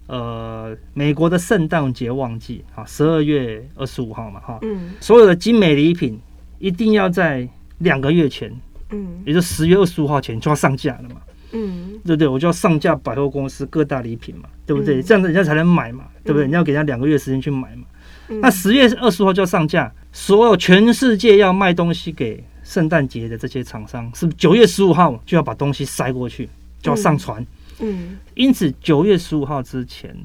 [0.07, 6.19] 呃，美国的圣诞节旺季啊，十二月二十五号嘛，哈，嗯，所有的精美礼品
[6.59, 8.51] 一定要在两个月前，
[8.89, 12.27] 嗯，也就十月二十五号前就要上架了嘛，嗯，对不对？
[12.27, 14.97] 我就要上架百货公司各大礼品嘛，对不对？
[14.97, 16.47] 嗯、这样子人家才能买嘛，对不对？
[16.47, 17.85] 你要给人家两个月时间去买嘛，
[18.29, 26.49] 嗯、那十月二十五号就要上架，所有全世界要卖东西给圣诞节的这些厂商，是不是九月十五号就要把东西塞过去，
[26.81, 27.41] 就要上传？
[27.41, 27.47] 嗯
[27.79, 30.15] 嗯，因此九月十五号之前，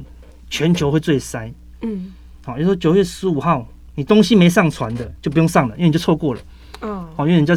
[0.49, 1.53] 全球会最塞。
[1.83, 2.13] 嗯，
[2.45, 6.41] 好，也就是说九月十五号你东西没上传的就不用上了，因为你就错过了。
[6.81, 7.55] 哦，好，因为人家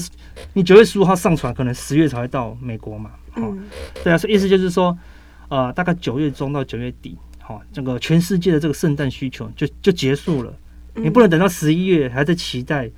[0.54, 3.12] 你九月十五号上传，可能十月才会到美国嘛。
[3.36, 3.64] 嗯，
[4.04, 4.98] 对啊，所以意思就是说，
[5.50, 10.54] 呃，大概九月中到九月底，好，这个全世界的这个圣诞需求就就结束了。
[10.96, 12.90] 你不能等到十一月还在期待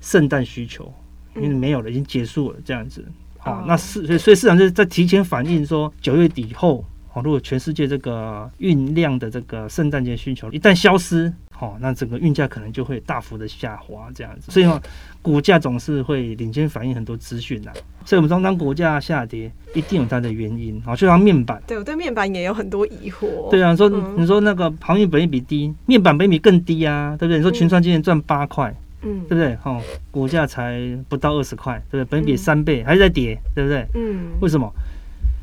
[0.00, 0.92] 圣诞需求，
[1.36, 3.04] 因为没有了，已经结束了，这样子。
[3.38, 14.52] 啊，那市所以所以市场就是在提前反映说，九月底后，哦，如果全世界这个运量的这个圣诞节需求一旦消失，哦，那整个运价可能就会大幅的下滑，这样子。
[14.52, 14.80] 所以呢，
[15.22, 17.70] 股价总是会领先反映很多资讯呐。
[18.04, 20.80] 所以我们说，当股价下跌，一定有它的原因。
[20.82, 23.50] 好，就像面板，对我对面板也有很多疑惑。
[23.50, 27.38] 对啊，说你说那个航运本益比低，面板本益比更低啊，对不对？
[27.38, 28.74] 你说群创今年赚八块。
[29.02, 29.56] 嗯，对不对？
[29.62, 32.10] 哦，股价才不到二十块，对不对？
[32.10, 33.86] 本比三倍，还是在跌，对不对？
[33.94, 34.72] 嗯，为什么？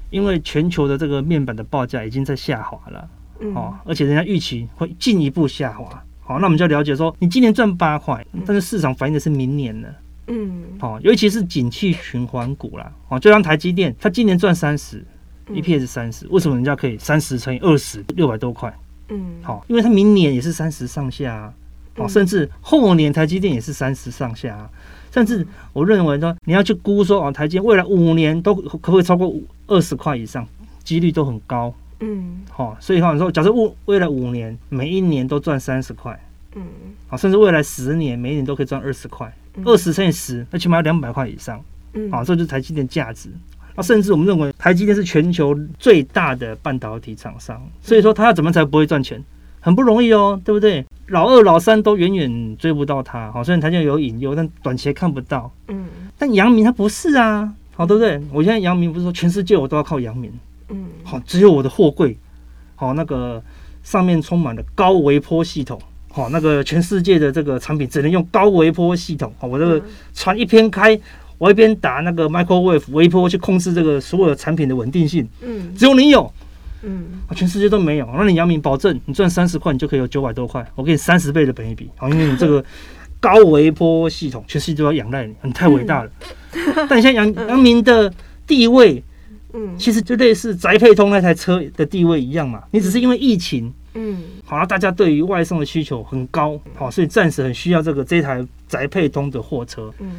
[0.09, 3.07] 因为全球的这个面板的报价已经在下滑了，
[3.53, 6.03] 哦，而且人家预期会进一步下滑。
[6.21, 9.95] 好，那我们就要了解说，你今年赚八块，但是市场反映的是明年的，
[10.27, 15.03] 嗯，好，尤其是景气循环股啦，哦，就像台积电，它今年赚三十
[15.49, 18.73] ，EPS 三十，为什么人家可以三十乘以二十，六百多块？
[19.09, 21.53] 嗯，好，因为它明年也是三十上下啊。
[21.97, 24.69] 哦，甚至后年台积电也是三十上下，啊，
[25.11, 29.31] 甚至我认为说你要去估说哦，台积电未来五年都可不可以超过
[29.67, 30.47] 二十块以上，
[30.83, 31.71] 几率都很高。
[32.03, 36.19] 嗯，好，所以话你说，假设未未来五年每一年都赚三十块，
[36.55, 36.61] 嗯，
[37.07, 41.63] 好，甚至未来十年每一年都可以赚二十块，二十乘以十，那起码要两百块以上。
[41.93, 43.29] 嗯，好，这就是台积电价值。
[43.75, 49.23] 那甚至我们认为台积电是全球最大的半导体厂商，所以说它要怎么才不会赚钱？
[49.59, 50.85] 很不容易哦，对不对？
[51.07, 55.49] 老二、老三都远远追不到它，好，虽然它就有隐忧，但短期看不到。
[55.69, 55.85] 嗯，
[56.17, 58.21] 但阳明它不是啊，好，对不对？
[58.31, 60.31] 我现在阳明不是说全世界我都要靠阳明，
[60.69, 62.17] 嗯，好，只有我的货柜，
[62.75, 63.41] 好，那个
[63.83, 69.81] 上面充满了高微波系统，好，那个全世界的这个产品只能用高微波系统，好，我这个
[70.13, 70.99] 船一边开，
[71.37, 76.31] 我一边打那个 microwave 微波去控制这个所有的产品的稳定性，嗯，只有你有。
[76.85, 78.09] 嗯，全世界都没有。
[78.13, 80.69] 那你杨明保证，你赚三十块，你就可以有九百多块。
[80.75, 82.61] 我给你三十倍的本一比，好，因为你这个
[83.21, 86.11] 高微波系统，全世界都要仰赖你，你太伟大了。
[86.51, 88.13] 嗯、但现在杨杨明的
[88.45, 89.01] 地位，
[89.53, 92.63] 嗯，其实就类似宅配通那台车的地位一样嘛。
[92.71, 100.11] 你只是因为疫情，嗯，好了，大家对于外送的需求很高，好，所以暂时很需要这个这台宅配通的货车，嗯。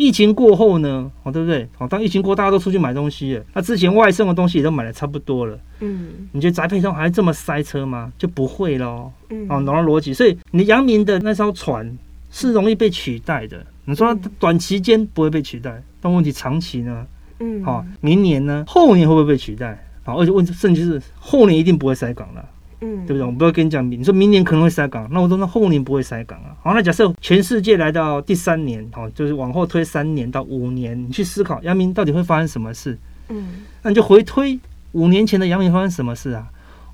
[0.00, 1.66] 疫情过后呢，哦，对不对？
[1.76, 3.44] 哦，当疫情过，大家都出去买东西了。
[3.52, 5.58] 那之前外送的东西也都买的差不多了。
[5.80, 8.12] 嗯，你觉得宅配通还这么塞车吗？
[8.16, 9.10] 就不会喽。
[9.30, 10.14] 嗯，哦，懂了逻辑。
[10.14, 11.98] 所以你阳明的那艘船
[12.30, 13.66] 是容易被取代的。
[13.86, 17.04] 你说短期间不会被取代，但问题长期呢？
[17.40, 18.64] 嗯，好，明年呢？
[18.66, 19.78] 后年会不会被取代？
[20.04, 22.44] 好，而且问甚至是后年一定不会塞港了。
[22.80, 23.22] 嗯，对不对？
[23.24, 26.54] 我不要跟你讲，你说明年可能会塞港，那我说那后年不会塞港啊。
[26.62, 32.96] 好，那假设全世界来到第三年，好，就是往后推三年到五年，你去思考阳明到底会发生什么事？
[33.28, 34.58] 嗯，那你就回推
[34.92, 36.46] 五年前的阳明发生什么事啊？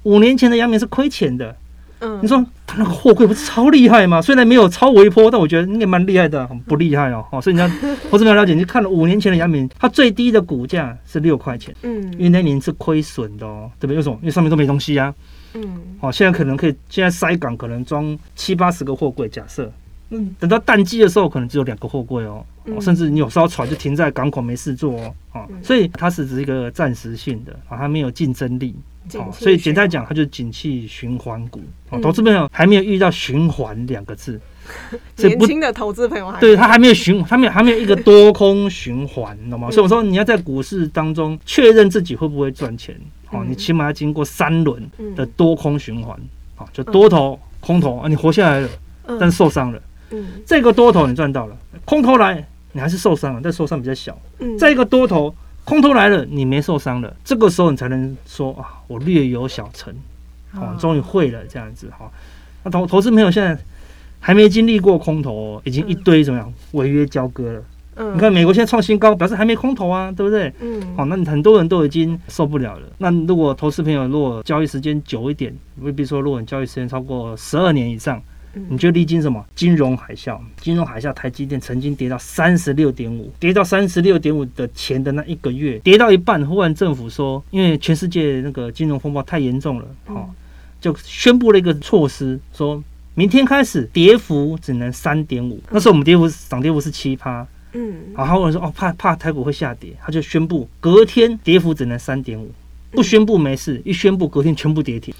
[0.04, 1.54] 五年前的阳明是亏钱的。
[2.05, 4.21] 嗯，你说他那个货柜不是超厉害吗？
[4.21, 7.25] 虽然没有超微波，但我觉得应该蛮厉害的，不厉害哦。
[7.31, 7.71] 哦，所以你要
[8.11, 11.75] 我这边了解，你看了五年前的杨明，它最低的股价是六块钱。
[11.83, 13.97] 嗯，因为那年是亏损的哦，对不对？
[13.97, 14.17] 为什么？
[14.21, 15.14] 因为上面都没东西啊。
[15.55, 19.73] 嗯，好，现在可能可以，现在塞港可能装七八十个货柜，假设，
[20.11, 22.45] 嗯，等到淡季的时候，可能只有两个货柜哦，
[22.81, 28.75] 甚至你有艘船就停在港口没事做哦，啊，所以它是只是一个暂时性的，啊，它没有竞争力，
[29.14, 34.40] 哦，所以简单讲，它就是景气循环股，哦，投资朋友还没有遇到循环两个字，
[35.19, 39.71] 年轻的投资朋友还对他还没有循，他没有还没有一个多空循环，你懂吗？
[39.71, 42.99] 所以我说你要在股市当中确认自己会不会赚钱，
[43.31, 44.83] 哦，你起码要经过三轮
[45.14, 46.19] 的多空循环，
[46.57, 48.69] 啊，就多头、空头啊，你活下来了，
[49.21, 59.94] 但是受伤了，嗯，这个多头你赚到了，空头来你还是受伤了，但受伤比较小，嗯，再一个多头空头来了你没受伤了，这个时候你才能说啊，我略有小成，
[60.55, 62.11] 哦，终于会了这样子哈。
[62.62, 63.59] 那投投资朋友现在
[64.20, 67.62] 还没经历过空头，哦，已经一堆怎么样违约交割了。
[67.97, 70.53] 嗯，你看美国现在创新高，表示还没空头啊，对不对？
[70.61, 72.87] 嗯，好，那很多人都已经受不了了。
[72.99, 78.20] 那如果投资朋友如果交易时间久一点，未必说如果你交易时间超过十二年以上，
[78.69, 80.38] 你就历经什么金融海啸？
[80.61, 90.35] 金融海啸，台积电曾经跌到三十六点五，跌到三十六点五的前的那一个月，跌到一半，忽然政府说，因为全世界那个金融风暴太严重了，好。
[90.81, 95.59] 就宣布了一个措施，说明天开始跌幅只能三点五。
[95.71, 102.51] 那时候我们跌幅涨跌幅是七趴，嗯，然后有人说哦，怕怕台股会下跌，他就宣布隔天跌幅只能三点五。
[102.94, 105.14] 不宣布没事，一宣布隔天全部跌停。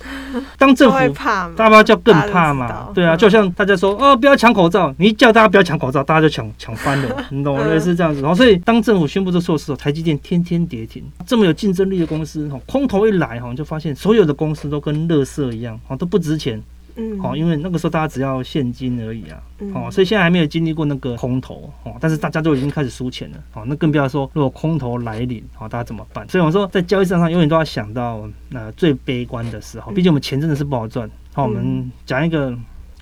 [0.57, 1.15] 当政府
[1.57, 7.65] 大家叫更怕嘛，对啊，就像大家说哦，不要抢口罩，你一叫大家不要抢口罩，大家就抢抢翻了，你懂吗？
[7.69, 8.21] 类似这样子。
[8.21, 11.03] 然后所以当政府宣布这措施后，台积电天天跌停。
[11.27, 16.63] 这么有竞争力的公司，空头一来哈，就发现所有的公司都跟垃圾一样，都不值钱。
[16.97, 19.43] 嗯，好，因为那个时候大家只要现金而已啊，
[19.75, 26.29] 哦，所以现在还没有经历过那个空头哦，但是大家都已经开始输钱了，哦，那更不要说如果空头来临，哦，大家怎么办？
[26.29, 31.11] 所以我说在交易市场上永远都要想到那最悲观的时候，毕竟我们钱真的是不好赚。
[31.33, 32.57] 好，我们讲一个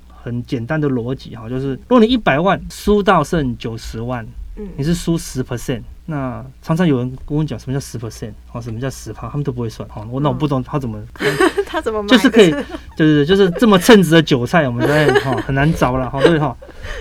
[0.08, 4.26] 很简单的逻辑哈，就是如果你一百万输到剩九十万，
[4.76, 5.82] 你是输十 percent。
[6.04, 11.00] 那常常有人跟我讲什么叫十 percent，哦，什么叫十趴，他们都不会算，哦，我那我不懂他怎么，
[11.64, 12.64] 他怎么就是可以，对
[12.96, 16.48] 对对，就是这么称职的韭菜，我们在哈 很难找了，哈，对哈，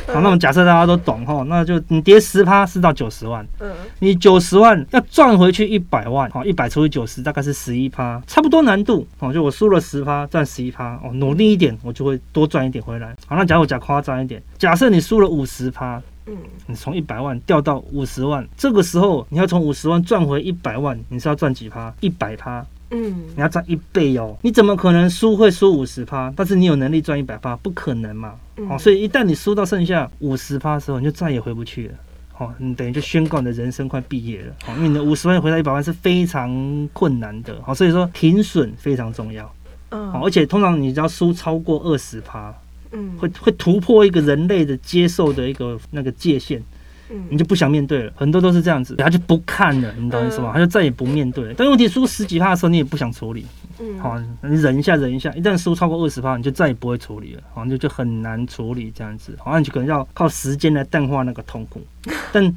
[0.06, 16.00] 好，那我们假设大家都懂哈，那就你跌十趴是到九十万，嗯，你九十万要赚回去一百万，好，一百除以九十大概是十一趴，差不多难度，哦，就我输了十趴赚十一趴，哦，努力一点我就会多赚一点回来，好，那假如我讲夸张一点，假设你输了五十趴。
[16.32, 21.94] 嗯，你从一百万掉到五十万，这个时候你要从五十万赚回一百万，你是要赚几趴？
[22.00, 22.66] 一百趴。
[22.94, 24.38] 嗯，你要赚一倍哦。
[24.42, 26.32] 你怎么可能输会输五十趴？
[26.36, 28.36] 但是你有能力赚一百趴，不可能嘛。
[28.70, 31.94] 哦，所以一旦你输到剩下五十趴的时候，你就再也回不去了。
[32.38, 34.54] 哦，你等于就宣告你的人生快毕业了。
[34.68, 37.62] 哦，因为你的五十万回到一百万是非常困难的。
[37.62, 39.50] 好，所以说停损非常重要。
[39.92, 42.54] 嗯，而且通常你只要输超过二十趴。
[42.92, 46.62] 嗯，会会突破一个人类的接受的一个那个界限，
[47.10, 48.14] 嗯，你就不想面对了。
[48.16, 50.52] 很多都是这样子，他就不看了，你懂意思吗？
[50.54, 51.54] 他就再也不面对了。
[51.58, 53.46] 但问题输十几趴的时候，你也不想处理，
[53.80, 61.82] 嗯，好，你忍一下，忍一下，一旦输超过二十趴，你就再也不会处理了，好，就就很难处理这样子，好，你就可能要靠时间来淡化那个痛苦，
[62.32, 62.54] 但。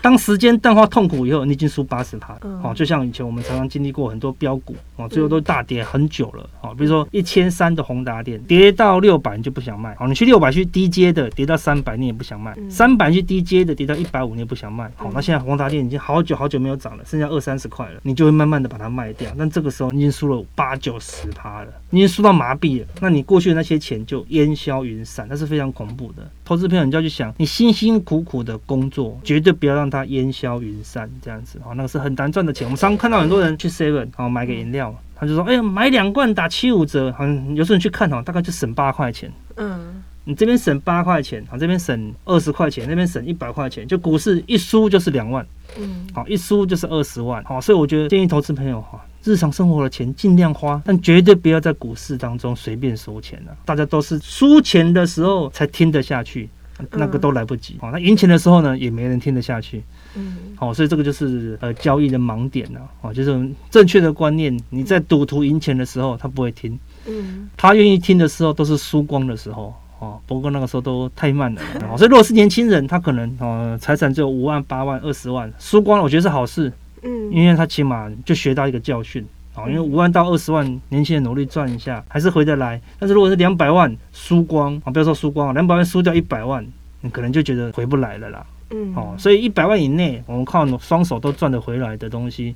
[0.00, 2.40] 当时间淡化痛苦以后，你已经输八十趴了。
[2.62, 6.48] 哦，就像以前我们常常经历过很多标股，哦，最后都大跌很久了。
[6.60, 9.96] 哦，比如说一千三的宏达电跌到六百，你就不想卖。
[10.00, 12.54] 哦，你去六百去低阶的，跌到三百你也不想卖。
[12.68, 14.90] 三百去低阶的，跌到一百五你也不想卖。
[14.96, 19.30] 好，那现在宏达电已经好久好久没有涨了，剩下二三十块了，你就会慢慢的把它卖掉。
[19.38, 22.86] 但这个时候你已经输了八九十趴了，你已经输到麻痹了。
[23.00, 26.28] 那你过去的那些钱就烟消云散，那是非常恐怖的。
[26.44, 32.66] 投资朋友，你就要去想，你辛辛苦苦的工作，绝对不要让它烟消云散，这样子哦，那个是很难赚的钱。
[32.66, 39.32] 我们常常看到很多人去 Seven 哦买个饮料，他就说：“哎呀，买两罐打七五折。”好像有时候你去看哦，大概就省八块钱。
[39.56, 45.46] 嗯，你这边省八块钱，好，这边省二十块钱，那边省一百块钱，就股市一输就是两万。
[45.78, 47.42] 嗯，好，一输就是二十万。
[47.44, 53.56] 好，所以我觉得建议投资朋友哈，日常生活的钱尽量花，但绝对不要在股市当中随便收钱了。
[53.64, 56.48] 大家都是输钱的时候才听得下去。
[56.90, 59.80] 那个都来不及，好，那赢钱的时候呢，也没人听得下去，
[60.16, 71.62] 嗯，好，所以这个就是呃交易的盲点了，哦，就是正确的观念，你在赌徒赢钱的时候，他不会听，嗯，他愿意听的时候都是输光的时候，哦，不过那个时候都太慢了，
[71.96, 76.72] 所以如果是年轻人，他可能呃财产只有五万、八万、二十万，输光了，我觉得是好事，
[77.04, 79.24] 嗯，因为他起码就学到一个教训。
[79.56, 82.80] 哦，因为五万到二十万，年轻人努力赚一下还是回得来。
[82.98, 86.66] 但是如果是两百万输光啊，不要说输光啊，两百万输掉一百万，
[87.02, 88.44] 你可能就觉得回不来了啦。
[88.70, 92.52] 嗯，哦，所以一百万以内，我们靠双手都赚得回来的东西。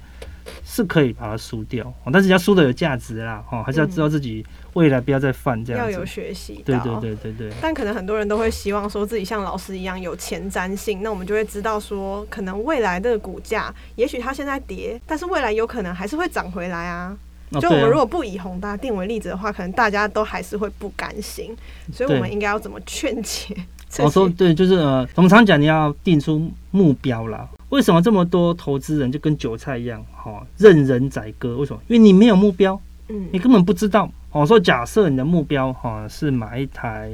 [0.64, 4.44] 是可以把它输掉，但是要输的有价值啦，哦，还是要知道自己
[4.74, 5.92] 未来不要再犯这样子。
[5.92, 7.52] 要有学习，对对对对对。
[7.60, 17.16] 但可能很多人都会希望说自己像老师一样有前瞻性，那我们就会知道说，可能未来的股价，也许它现在跌，但是未来有可能还是会涨回来啊。
[17.60, 21.56] 就我们如果不以宏达定为例子的话，可能大家都还是会不甘心，
[21.92, 23.56] 所以我们应该要怎么劝解？
[24.00, 27.48] 我说对，就是呃，我们常讲你要定出目标啦。
[27.70, 31.56] 为什么这么多投资人就跟韭菜一样，哈，任人宰割？
[31.56, 31.80] 为什么？
[31.88, 34.10] 因为你没有目标，嗯，你根本不知道。
[34.30, 37.10] 哦说假设你的目标哈是买一台，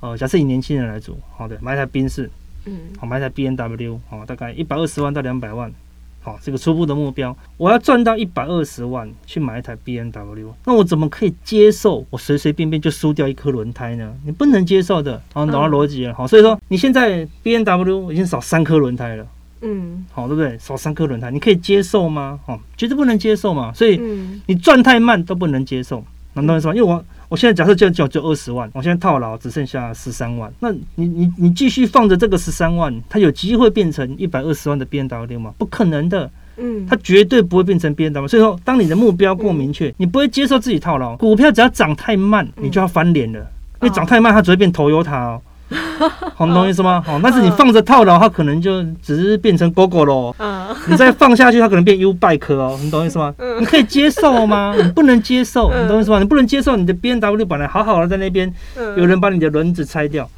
[0.00, 2.28] 呃，假设以年轻人来做，好的，买一台宾士，
[2.66, 5.72] 嗯，好，买一台 B N W，哦，大概一百二十万到两百万。
[6.24, 14.14] 好，这个初步的目标，我要赚到一百二十万去买一台 B N W，那我怎么可以接受我随随便便就输掉一颗轮胎呢？
[14.24, 15.20] 你不能接受的。
[15.34, 16.14] 哦，懂了逻辑了。
[16.14, 19.26] 好，所以说你现在 B N W 已经少三颗轮胎了。
[19.62, 20.58] 嗯，好，对不对？
[20.58, 22.38] 少三颗轮胎，你可以接受吗？
[22.46, 23.72] 哦，绝对不能接受嘛。
[23.72, 24.00] 所以
[24.46, 26.04] 你赚太慢都不能接受，
[26.34, 26.74] 能懂意思吗？
[26.74, 27.04] 因为我。
[27.28, 35.54] 我现在假设就就就二十万，我现在套牢只剩下十三万，那你你你继续放着这个十三万，它有机会变成一百二十万的 B N W 吗？
[35.56, 38.28] 不可能的，嗯，它绝对不会变成 B N W。
[38.28, 41.16] 所以说，当你的目标过明确，你不会接受自己套牢。
[41.16, 43.38] 股票只要涨太慢，你就要翻脸了，
[43.80, 45.40] 因为涨太慢，它只会变 Toyota 哦。
[46.36, 47.02] 好，懂意思吗？
[47.04, 50.34] 好，但是你放着套牢，它可能就只是变成 Gogoro。
[50.38, 52.78] 嗯，你再放下去，它可能变 U Bike 哦。
[52.82, 53.34] 你懂意思吗？
[53.58, 54.74] 你可以接受吗？
[54.80, 56.18] 你不能接受，你懂意思吗？
[56.18, 58.52] 你不能接受你的 B N W 本来好好的在那边，
[58.96, 60.28] 有人把你的轮子拆掉，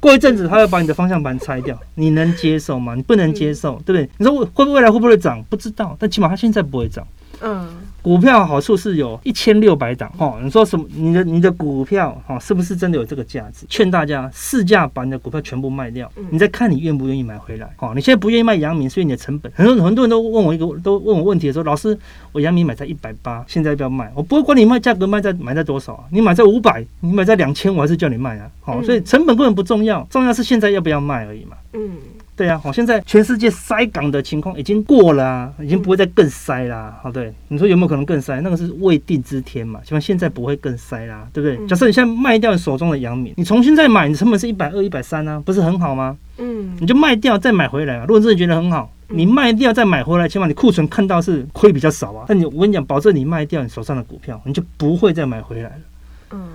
[0.00, 2.94] 过一阵子他会把你的方向盘拆掉，你能接受吗？
[2.94, 4.08] 你不能接受，对不对？
[4.18, 5.42] 你说会未来会不会涨？
[5.48, 7.06] 不知道，但起码它现在不会涨。
[7.40, 7.68] 嗯。
[8.00, 10.86] 股票好处是有一千六百档哦，你说什么？
[10.94, 13.66] 你的你的股票哈，是不是真的有这个价值？
[13.68, 17.68] 劝大家市价把你的股票全部卖掉，你再看你愿不愿意买回来。
[17.78, 21.98] 哦，你现在不愿意卖阳明，所以你的成本很多很多人都问我一个都问我问题的时候，老师，
[22.32, 24.10] 我阳明买在一百八，现在要不要卖？
[24.14, 28.50] 我不会管你卖价格卖在买在多少啊，你买在五百，你买在两千，我还是叫你卖啊。
[28.60, 31.56] 好，所以成本根本不重要，重要是现在要不要卖而已嘛。
[31.72, 31.98] 嗯。
[32.38, 36.96] 对啊，好，现在全世界塞港的情况已经过了啊，已经不会再更塞啦。
[37.02, 38.40] 好，对，你说有没有可能更塞？
[38.42, 41.66] 那个是未定之天嘛，起码现在不会更塞啦，对不对？
[41.66, 46.16] 假设你现在卖掉你手中的阳明，你重新再买，你成本是一百二、一百三啊，不是很好吗？
[46.36, 48.04] 嗯，你就卖掉再买回来啊。
[48.06, 52.24] 如果真的觉得很好，你卖掉再买回来，起码你库存看到是亏比较少啊。
[52.28, 55.80] 但你我跟你讲，保证你卖掉你手上的股票，你就不会再买回来了。
[56.30, 56.48] 嗯，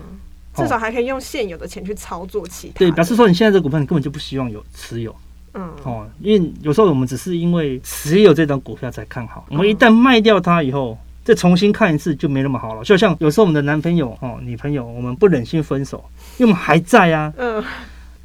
[0.56, 2.80] 至少还可以用现有的钱去操作其他。
[2.80, 5.14] 对，表示说你现在这股票你根本就不希望有持有。
[5.54, 12.84] 嗯，哦，因为有时候我们只是因为持有这张股票才看好，我们一旦卖掉它以后，再重新看一次就没那么好了。
[12.84, 16.04] 就像有时候我们的男朋友、哦女朋友，我们不忍心分手，
[16.38, 17.32] 因为我们还在啊。
[17.38, 17.64] 嗯，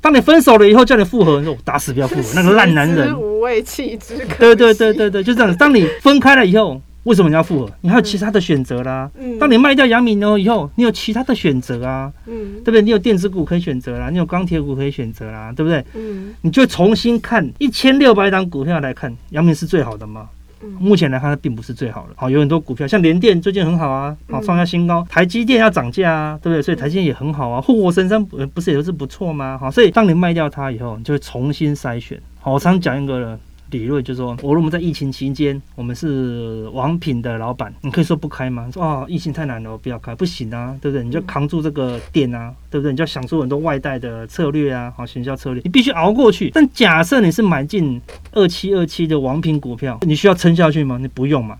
[0.01, 4.17] 当你分手了以后，叫你复合，你说我打死不要复合，那个烂男人， 无畏弃之。
[4.39, 5.55] 对对对对对，就这样。
[5.57, 6.81] 当你分开了以后。
[7.09, 7.73] 为什么你要复合？
[7.81, 9.11] 你还有其他的选择啦。
[9.19, 12.13] 嗯，当你卖掉阳明哦以后，你有其他的选择啊。
[12.27, 12.83] 嗯，对不对？
[12.83, 15.83] 你有电子股可以选择啦，你有钢铁股可以选择啦，对不对？
[15.95, 20.29] 嗯，你就重新看一千六百档股票来看，阳明是最好的吗？
[20.61, 22.15] 嗯，目前来看它并不是最好的。
[22.17, 25.07] 好，有很多股票像联电最近很好啊，好创下新高。
[25.09, 26.61] 台积电要涨价啊，对不对？
[26.61, 27.61] 所以台积电也很好啊。
[27.61, 29.57] 护国神山不是也是不错吗？
[29.59, 32.21] 好，所以当你卖掉它以后，你就会重新筛选。
[32.41, 33.39] 好，我常讲一个了。
[33.71, 38.69] 理论就是说，我如果在疫情期间，我们是王品的老板，你可以说不开吗？
[38.73, 41.05] 说啊，疫情太难了，我不要开，不行啊，对不对？
[41.05, 42.93] 你就扛住这个店啊，对不对？
[42.93, 46.51] 你就要想出很多外带的策略啊，好，行销策略，你必须熬过去。
[46.55, 48.01] 但假设你是买进
[48.33, 50.99] 二七二七的王品股票，你需要撑下去吗？
[50.99, 51.59] 你不用嘛。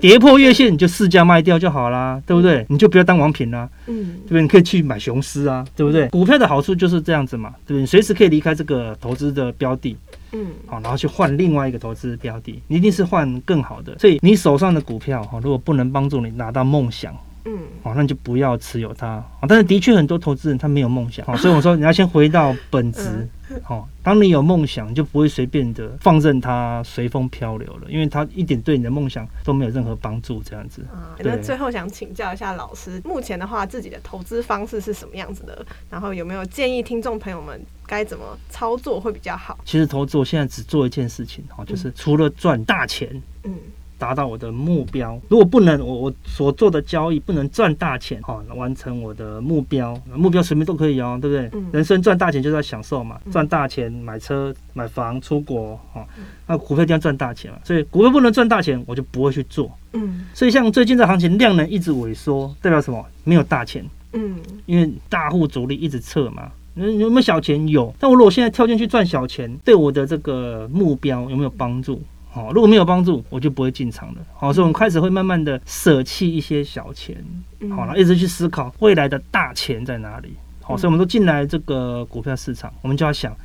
[0.00, 2.64] 跌破月线你就市价卖掉就好啦，对不对？
[2.68, 4.42] 你就不要当王品啦，嗯，对不对？
[4.42, 6.06] 你可以去买雄狮啊，对不对？
[6.08, 7.80] 股票的好处就是这样子嘛，对不对？
[7.80, 9.96] 你随时可以离开这个投资的标的。
[10.32, 13.98] 嗯，好，然后去换另外一个投资标的，你一定是换更好的。
[13.98, 17.14] 所以你手上的股票哈，如果不能帮助你拿到梦想，
[17.44, 19.22] 嗯，好，那你就不要持有它。
[19.48, 23.28] 但是的确很多投资人他没有梦想，好，所以我说你要先回到本质。
[23.62, 30.42] 好，当你有梦想，就不会随便的放任它随风漂流了，因为它一点对你的梦想都没有任何帮助。
[30.42, 30.80] 这样子。
[30.90, 35.66] 啊，那最后想请教一下老师，目前的话，自己的投资方式是什么样子的？
[35.90, 39.58] 然后有没有建议听众朋友们该怎么操作会比较好？
[39.66, 43.54] 其实投资我现在只做一件事情，哈，就是除了赚大钱，嗯。
[44.02, 51.48] 达到我的目标，如果不能，我我所做的交易不能赚大钱，哈，完成我的目标，目标随便都可以哦，对不对？
[51.52, 56.04] 嗯、人生赚大钱就是要享受嘛，赚大钱买车买房出国，哈，
[56.48, 59.70] 那股票一定要赚大钱嘛，所以股票不能赚大钱，我就不会去做。
[59.92, 63.06] 嗯，所以像最近这行情量能一直萎缩，代表什么？
[63.22, 63.88] 没有大钱。
[64.14, 64.36] 嗯，
[64.66, 67.68] 因为大户主力一直撤嘛，有没有小钱？
[67.68, 72.02] 有，但我如果现在跳进去赚小钱，对我的这个目标有没有帮助？
[72.34, 74.20] 好，如果没有帮助，我就不会进场了。
[74.34, 77.22] 好，所以我们开始会慢慢的舍弃一些小钱，
[77.76, 80.34] 好了，一直去思考未来的大钱在哪里。
[80.62, 83.36] 好，所以我们都进来这个股票市场，我们就要想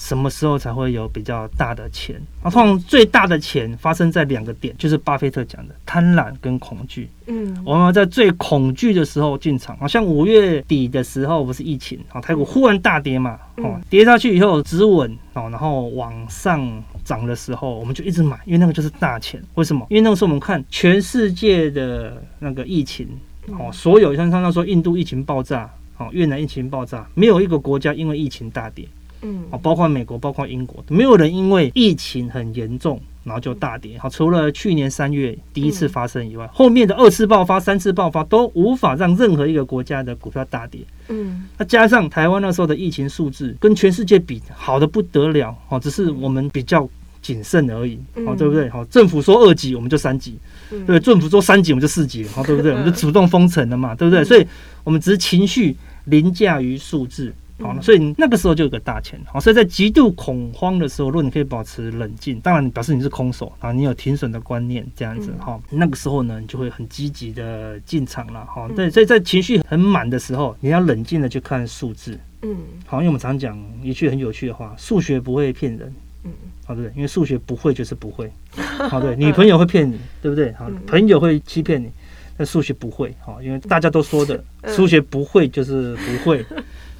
[0.00, 2.16] 什么时候才会有比较大的钱？
[2.42, 7.10] 啊，通常最大的钱发生在两个点，就是巴菲特讲的贪婪跟恐惧。
[7.26, 19.42] 嗯，我们在最恐惧的时候进场，好像五月底的时候不是疫情，啊，台股忽然大跌嘛，哦，跌下去以后止稳，哦，然后往上涨的时候，我们就一直买，因为那个就是大钱。
[19.56, 19.86] 为什么？
[19.90, 23.06] 因为那个时候我们看全世界的那个疫情，
[23.48, 28.88] 哦，所有像刚刚说印度疫情爆炸，哦，越南疫情爆炸，没有一个国家因为疫情大跌。
[29.22, 33.98] 嗯，啊，包括美国，包括英国，没有人因为疫情很严重，然后就大跌。
[33.98, 40.80] 好，除了去年三月第一次发生以外，后面的二次爆发、三次爆发都无法让任何一个国家的股票大跌。
[41.08, 46.88] 嗯，那加上台湾那时候的疫情数字跟全世界比好的不得了，哦，只是我们比较
[47.20, 48.70] 谨慎而已，哦，对不对？
[48.70, 50.38] 好，政府说二级，我们就三级，
[50.86, 52.72] 对，政府说三级，我们就四级，好，对不对？
[52.72, 54.24] 我们就主动封城了嘛，对不对？
[54.24, 54.46] 所以
[54.82, 57.34] 我们只是情绪凌驾于数字。
[57.60, 59.20] 好，所以那个时候就有个大钱。
[59.26, 65.32] 好，所以在极度恐慌的时候，如果你可以保持冷静，当然你表示你是空手啊，你有停损的观念这样子。
[65.38, 68.46] 好，那个时候呢，你就会很积极的进场了。
[68.46, 72.18] 好，对，所以在情绪很满的时候，你要冷静的去看数字。
[72.42, 72.56] 嗯，
[72.86, 75.92] 好，因为我们常讲一句很有趣的话：数学不会骗人。
[76.24, 76.30] 嗯，
[76.64, 78.30] 好，对，因为数学不会就是不会。
[78.88, 80.52] 好，对，女朋友会骗你，对不对？
[80.54, 81.90] 好，朋友会欺骗你，
[82.36, 83.14] 但数学不会。
[83.20, 86.44] 好，因为大家都说的，数学不会就是不会。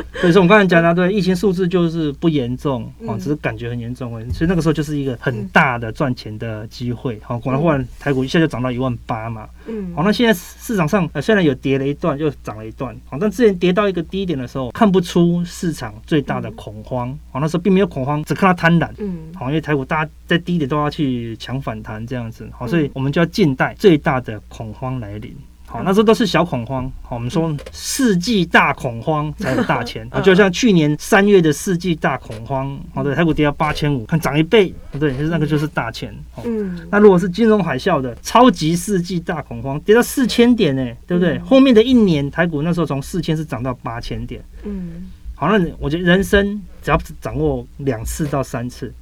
[0.20, 4.30] 所以说，我们刚才讲到，对疫情数字就是不严重哦，只是感觉很严重而已。
[4.30, 7.18] 所以那个时候就是一个很大的赚钱的机会。
[7.22, 9.48] 好，果然忽然台股一下就涨到一万八嘛。
[9.66, 9.92] 嗯。
[9.94, 12.94] 好，那现在市场上虽然有跌了一段，又涨了一段。
[13.06, 17.16] 好，但之前跌到一个低点的时候，看不出市场最大的恐慌。
[17.30, 18.90] 好，那时候并没有恐慌，只看到贪婪。
[18.98, 19.18] 嗯。
[19.34, 22.48] 好，因为台股大家在低点都要去抢反弹这样子。
[22.52, 25.34] 好，所以我们就要静待最大的恐慌来临。
[25.70, 26.90] 好，那时候都是小恐慌。
[27.00, 36.12] 好，我们说世纪大恐慌 才有大钱啊，就像去年三月的世纪大恐慌，好，对，台股跌到八千五，看涨一倍，对，其实那个就是大钱。
[36.44, 41.38] 嗯，那如果是金融海啸的超级世纪大恐慌，跌到四千点呢，对不对？
[41.38, 44.42] 后面的一年台股那时候从四千是涨到八千点。
[44.64, 48.92] 嗯，好，那我觉得人生只要掌握两次到三次。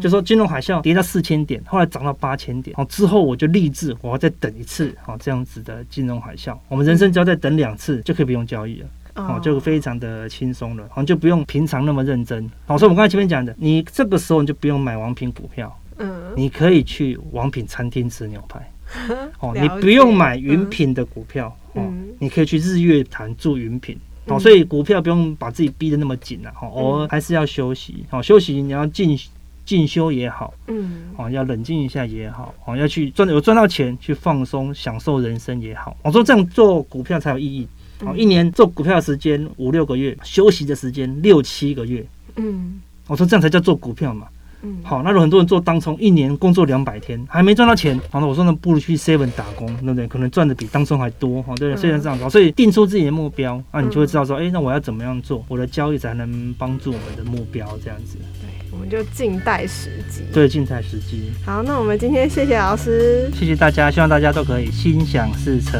[0.00, 18.72] 就说金融海啸跌到四千点，后来涨到八千点，好之后我就立志我要再等一次，好这样子的金融海啸，我们人生只要再等两次就可以不用交易了，哦，就非常的轻松了，好像就不用平常那么认真，好，所以我们刚才前面讲的，你这个时候你就不用买王品股票，嗯，你可以去王品餐厅吃牛排，
[19.40, 21.82] 哦，你不用买云品的股票，哦，
[22.18, 29.18] 你可以去日月潭住云品，哦，所以股票不用把自己逼得那么紧了，哦，偶尔还是要休息，好休息你要进。
[29.66, 37.68] 进修也好，嗯，哦，要冷静一下也好，哦，要去赚有赚到钱去放松享受人生也好，我说这样做股票才有意义，
[38.00, 42.06] 哦，一年做股票的时间五六个月，休息的时间六七个月，
[42.36, 44.28] 嗯，我说这样才叫做股票嘛。
[44.62, 50.08] 嗯，好，那有很多人做当冲，一年工作两百天还没赚到钱，好，那我说那不如去 seven 打工，对不对？
[50.08, 58.16] 可能赚的比当冲还多，哈，对，虽然这样子，所以定出自己的目标，那你就会知道说，哎、欸，那我要怎么样做，我的交易才能帮助我们的目标，这样子。
[58.40, 60.20] 对，我们就静待时机。
[60.30, 61.32] 对，静待时机。
[61.46, 65.72] 好，那我们今天谢谢老师，谢谢大家，希望大家都可以心想事成。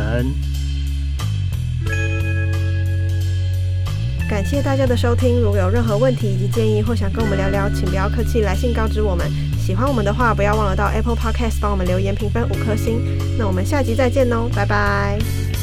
[4.28, 9.30] 感谢大家的收听，如果有任何问题以及建议，或想跟我们聊聊，请不要客气，来信告知我们。
[9.58, 13.00] 喜欢我们的话，不要忘了到 Apple Podcast 帮我们留言评分五颗星。
[13.38, 15.55] 那我们下集再见喽，拜拜。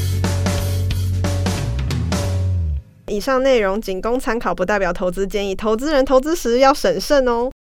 [3.08, 7.52] 以上内容仅供参考，不代表投资建议，投资人投资时要审慎哦。